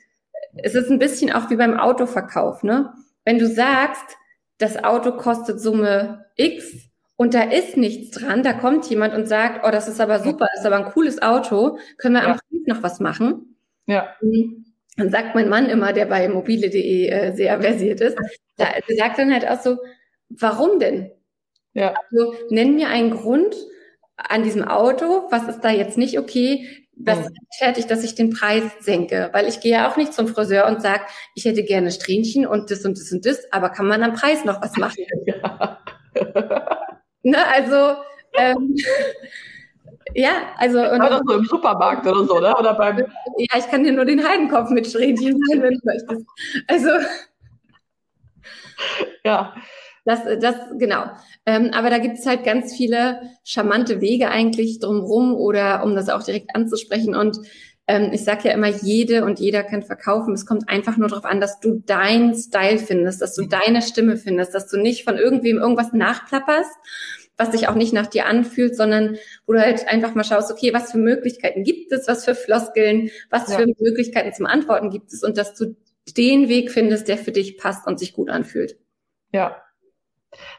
es 0.55 0.73
ist 0.73 0.89
ein 0.89 0.97
bisschen 0.97 1.31
auch 1.31 1.51
wie 1.51 1.57
beim 1.57 1.79
Autoverkauf. 1.79 2.63
Ne? 2.63 2.91
Wenn 3.23 3.37
du 3.37 3.47
sagst, 3.47 4.17
das 4.57 4.83
Auto 4.83 5.11
kostet 5.11 5.61
Summe 5.61 6.25
X 6.35 6.86
und 7.17 7.33
da 7.33 7.41
ist 7.41 7.75
nichts 7.77 8.11
dran. 8.11 8.43
Da 8.43 8.53
kommt 8.53 8.89
jemand 8.89 9.13
und 9.13 9.27
sagt, 9.27 9.65
oh, 9.67 9.71
das 9.71 9.87
ist 9.87 9.99
aber 9.99 10.19
super, 10.19 10.47
das 10.53 10.61
ist 10.61 10.65
aber 10.65 10.77
ein 10.77 10.91
cooles 10.91 11.21
Auto, 11.21 11.77
können 11.97 12.15
wir 12.15 12.21
ja. 12.21 12.27
am 12.31 12.37
Preis 12.37 12.61
noch 12.67 12.83
was 12.83 12.99
machen? 12.99 13.57
Ja. 13.87 14.15
Dann 14.95 15.09
sagt 15.09 15.35
mein 15.35 15.49
Mann 15.49 15.67
immer, 15.67 15.93
der 15.93 16.05
bei 16.05 16.29
mobile.de 16.29 17.07
äh, 17.07 17.35
sehr 17.35 17.59
versiert 17.59 18.01
ist, 18.01 18.17
da, 18.55 18.65
der 18.87 18.95
sagt 18.95 19.17
dann 19.19 19.33
halt 19.33 19.47
auch 19.47 19.59
so, 19.59 19.77
warum 20.29 20.79
denn? 20.79 21.11
Ja. 21.73 21.93
Also 22.09 22.33
nenn 22.49 22.75
mir 22.75 22.89
einen 22.89 23.11
Grund 23.11 23.55
an 24.15 24.43
diesem 24.43 24.63
Auto, 24.63 25.27
was 25.29 25.47
ist 25.47 25.61
da 25.61 25.69
jetzt 25.69 25.97
nicht 25.97 26.17
okay, 26.19 26.67
was 26.95 27.19
mhm. 27.19 27.35
fertig, 27.57 27.85
dass 27.85 28.03
ich 28.03 28.15
den 28.15 28.31
Preis 28.31 28.63
senke. 28.79 29.29
Weil 29.31 29.47
ich 29.47 29.59
gehe 29.59 29.73
ja 29.73 29.89
auch 29.89 29.97
nicht 29.97 30.13
zum 30.13 30.27
Friseur 30.27 30.67
und 30.67 30.81
sage, 30.81 31.03
ich 31.35 31.45
hätte 31.45 31.63
gerne 31.63 31.91
Strähnchen 31.91 32.45
und 32.47 32.71
das 32.71 32.85
und 32.85 32.97
das 32.99 33.11
und 33.11 33.25
das, 33.25 33.51
aber 33.51 33.69
kann 33.69 33.87
man 33.87 34.03
am 34.03 34.13
Preis 34.13 34.45
noch 34.45 34.61
was 34.61 34.75
machen? 34.77 35.05
Ja. 35.25 35.79
Ne, 37.27 37.45
also 37.45 38.01
ähm, 38.37 38.73
ja, 40.15 40.53
also 40.55 40.79
und 40.79 41.01
oder 41.01 41.21
so 41.25 41.33
im 41.33 41.43
Supermarkt 41.43 42.07
oder 42.07 42.23
so, 42.25 42.39
ne? 42.39 42.55
Oder 42.57 42.73
beim 42.73 42.99
ja, 43.37 43.57
ich 43.57 43.67
kann 43.69 43.83
dir 43.83 43.91
nur 43.91 44.05
den 44.05 44.25
Heidenkopf 44.25 44.69
mit 44.69 44.87
Strähnchen 44.87 45.37
sein, 45.49 45.61
wenn 45.61 45.73
du 45.73 45.79
möchtest. 45.83 46.25
Also 46.67 46.89
ja. 49.25 49.53
Das, 50.05 50.21
das, 50.39 50.55
genau. 50.79 51.03
Ähm, 51.45 51.71
aber 51.73 51.89
da 51.89 51.97
gibt 51.97 52.17
es 52.17 52.25
halt 52.25 52.45
ganz 52.45 52.73
viele 52.73 53.19
charmante 53.43 53.99
Wege 53.99 54.29
eigentlich 54.29 54.79
drumrum 54.79 55.35
oder 55.35 55.83
um 55.83 55.95
das 55.95 56.07
auch 56.07 56.23
direkt 56.23 56.55
anzusprechen. 56.55 57.13
Und 57.13 57.37
ähm, 57.87 58.11
ich 58.13 58.23
sage 58.23 58.49
ja 58.49 58.53
immer, 58.53 58.67
jede 58.67 59.23
und 59.23 59.39
jeder 59.39 59.63
kann 59.63 59.83
verkaufen. 59.83 60.33
Es 60.33 60.45
kommt 60.45 60.69
einfach 60.69 60.97
nur 60.97 61.07
darauf 61.07 61.25
an, 61.25 61.39
dass 61.39 61.59
du 61.59 61.81
deinen 61.85 62.35
Style 62.35 62.79
findest, 62.79 63.21
dass 63.21 63.33
du 63.33 63.45
deine 63.45 63.81
Stimme 63.81 64.17
findest, 64.17 64.53
dass 64.53 64.67
du 64.67 64.77
nicht 64.77 65.03
von 65.03 65.17
irgendwem 65.17 65.57
irgendwas 65.57 65.93
nachplapperst 65.93 66.77
was 67.37 67.51
sich 67.51 67.67
auch 67.67 67.75
nicht 67.75 67.93
nach 67.93 68.07
dir 68.07 68.25
anfühlt, 68.25 68.75
sondern 68.75 69.17
wo 69.45 69.53
du 69.53 69.61
halt 69.61 69.87
einfach 69.87 70.15
mal 70.15 70.23
schaust, 70.23 70.51
okay, 70.51 70.73
was 70.73 70.91
für 70.91 70.97
Möglichkeiten 70.97 71.63
gibt 71.63 71.91
es, 71.91 72.07
was 72.07 72.25
für 72.25 72.35
Floskeln, 72.35 73.11
was 73.29 73.49
ja. 73.51 73.59
für 73.59 73.67
Möglichkeiten 73.79 74.33
zum 74.33 74.47
Antworten 74.47 74.89
gibt 74.89 75.13
es 75.13 75.23
und 75.23 75.37
dass 75.37 75.53
du 75.53 75.75
den 76.17 76.49
Weg 76.49 76.71
findest, 76.71 77.07
der 77.07 77.17
für 77.17 77.31
dich 77.31 77.57
passt 77.57 77.85
und 77.85 77.99
sich 77.99 78.13
gut 78.13 78.29
anfühlt. 78.29 78.77
Ja, 79.31 79.61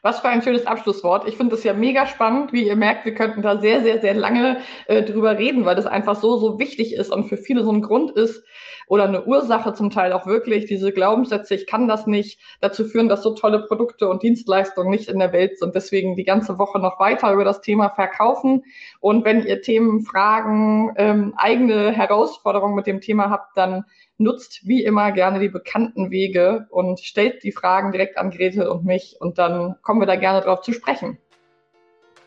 was 0.02 0.20
für 0.20 0.28
ein 0.28 0.42
schönes 0.42 0.66
Abschlusswort. 0.66 1.28
Ich 1.28 1.36
finde 1.36 1.54
es 1.54 1.64
ja 1.64 1.72
mega 1.72 2.06
spannend. 2.06 2.52
Wie 2.52 2.66
ihr 2.66 2.76
merkt, 2.76 3.04
wir 3.04 3.14
könnten 3.14 3.42
da 3.42 3.58
sehr, 3.58 3.82
sehr, 3.82 4.00
sehr 4.00 4.14
lange 4.14 4.58
äh, 4.86 5.02
drüber 5.02 5.38
reden, 5.38 5.64
weil 5.64 5.76
das 5.76 5.86
einfach 5.86 6.16
so, 6.16 6.36
so 6.36 6.58
wichtig 6.58 6.94
ist 6.94 7.10
und 7.10 7.28
für 7.28 7.36
viele 7.36 7.62
so 7.62 7.72
ein 7.72 7.82
Grund 7.82 8.12
ist 8.12 8.44
oder 8.88 9.04
eine 9.04 9.24
Ursache 9.24 9.74
zum 9.74 9.90
Teil 9.90 10.12
auch 10.12 10.26
wirklich, 10.26 10.66
diese 10.66 10.92
Glaubenssätze, 10.92 11.54
ich 11.54 11.66
kann 11.66 11.88
das 11.88 12.06
nicht, 12.06 12.40
dazu 12.60 12.84
führen, 12.84 13.08
dass 13.08 13.22
so 13.22 13.34
tolle 13.34 13.60
Produkte 13.60 14.08
und 14.08 14.22
Dienstleistungen 14.22 14.90
nicht 14.90 15.08
in 15.08 15.18
der 15.18 15.32
Welt 15.32 15.58
sind. 15.58 15.74
Deswegen 15.74 16.16
die 16.16 16.24
ganze 16.24 16.58
Woche 16.58 16.78
noch 16.78 16.98
weiter 16.98 17.32
über 17.32 17.44
das 17.44 17.60
Thema 17.60 17.90
verkaufen. 17.90 18.64
Und 19.00 19.24
wenn 19.24 19.44
ihr 19.44 19.60
Themen, 19.62 20.02
Fragen, 20.02 20.94
ähm, 20.96 21.34
eigene 21.36 21.92
Herausforderungen 21.92 22.74
mit 22.74 22.86
dem 22.86 23.00
Thema 23.00 23.30
habt, 23.30 23.56
dann 23.56 23.84
nutzt 24.18 24.66
wie 24.66 24.84
immer 24.84 25.12
gerne 25.12 25.38
die 25.38 25.48
bekannten 25.48 26.10
Wege 26.10 26.66
und 26.70 27.00
stellt 27.00 27.42
die 27.44 27.52
Fragen 27.52 27.92
direkt 27.92 28.18
an 28.18 28.30
Gretel 28.30 28.66
und 28.66 28.84
mich 28.84 29.16
und 29.20 29.38
dann 29.38 29.76
kommen 29.82 30.00
wir 30.00 30.06
da 30.06 30.16
gerne 30.16 30.40
drauf 30.40 30.60
zu 30.60 30.72
sprechen. 30.72 31.18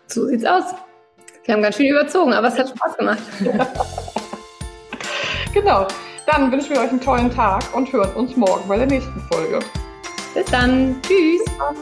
So 0.07 0.25
sieht's 0.25 0.45
aus. 0.45 0.73
Wir 1.45 1.55
haben 1.55 1.61
ganz 1.61 1.75
schön 1.75 1.87
überzogen, 1.87 2.33
aber 2.33 2.47
es 2.47 2.57
hat 2.57 2.69
Spaß 2.69 2.97
gemacht. 2.97 3.21
genau. 5.53 5.87
Dann 6.27 6.51
wünschen 6.51 6.75
wir 6.75 6.81
euch 6.81 6.89
einen 6.89 7.01
tollen 7.01 7.31
Tag 7.31 7.63
und 7.75 7.91
hören 7.91 8.13
uns 8.13 8.37
morgen 8.37 8.67
bei 8.67 8.77
der 8.77 8.87
nächsten 8.87 9.19
Folge. 9.31 9.59
Bis 10.33 10.45
dann. 10.45 11.01
Tschüss. 11.01 11.43
Bis 11.43 11.57
dann. 11.57 11.75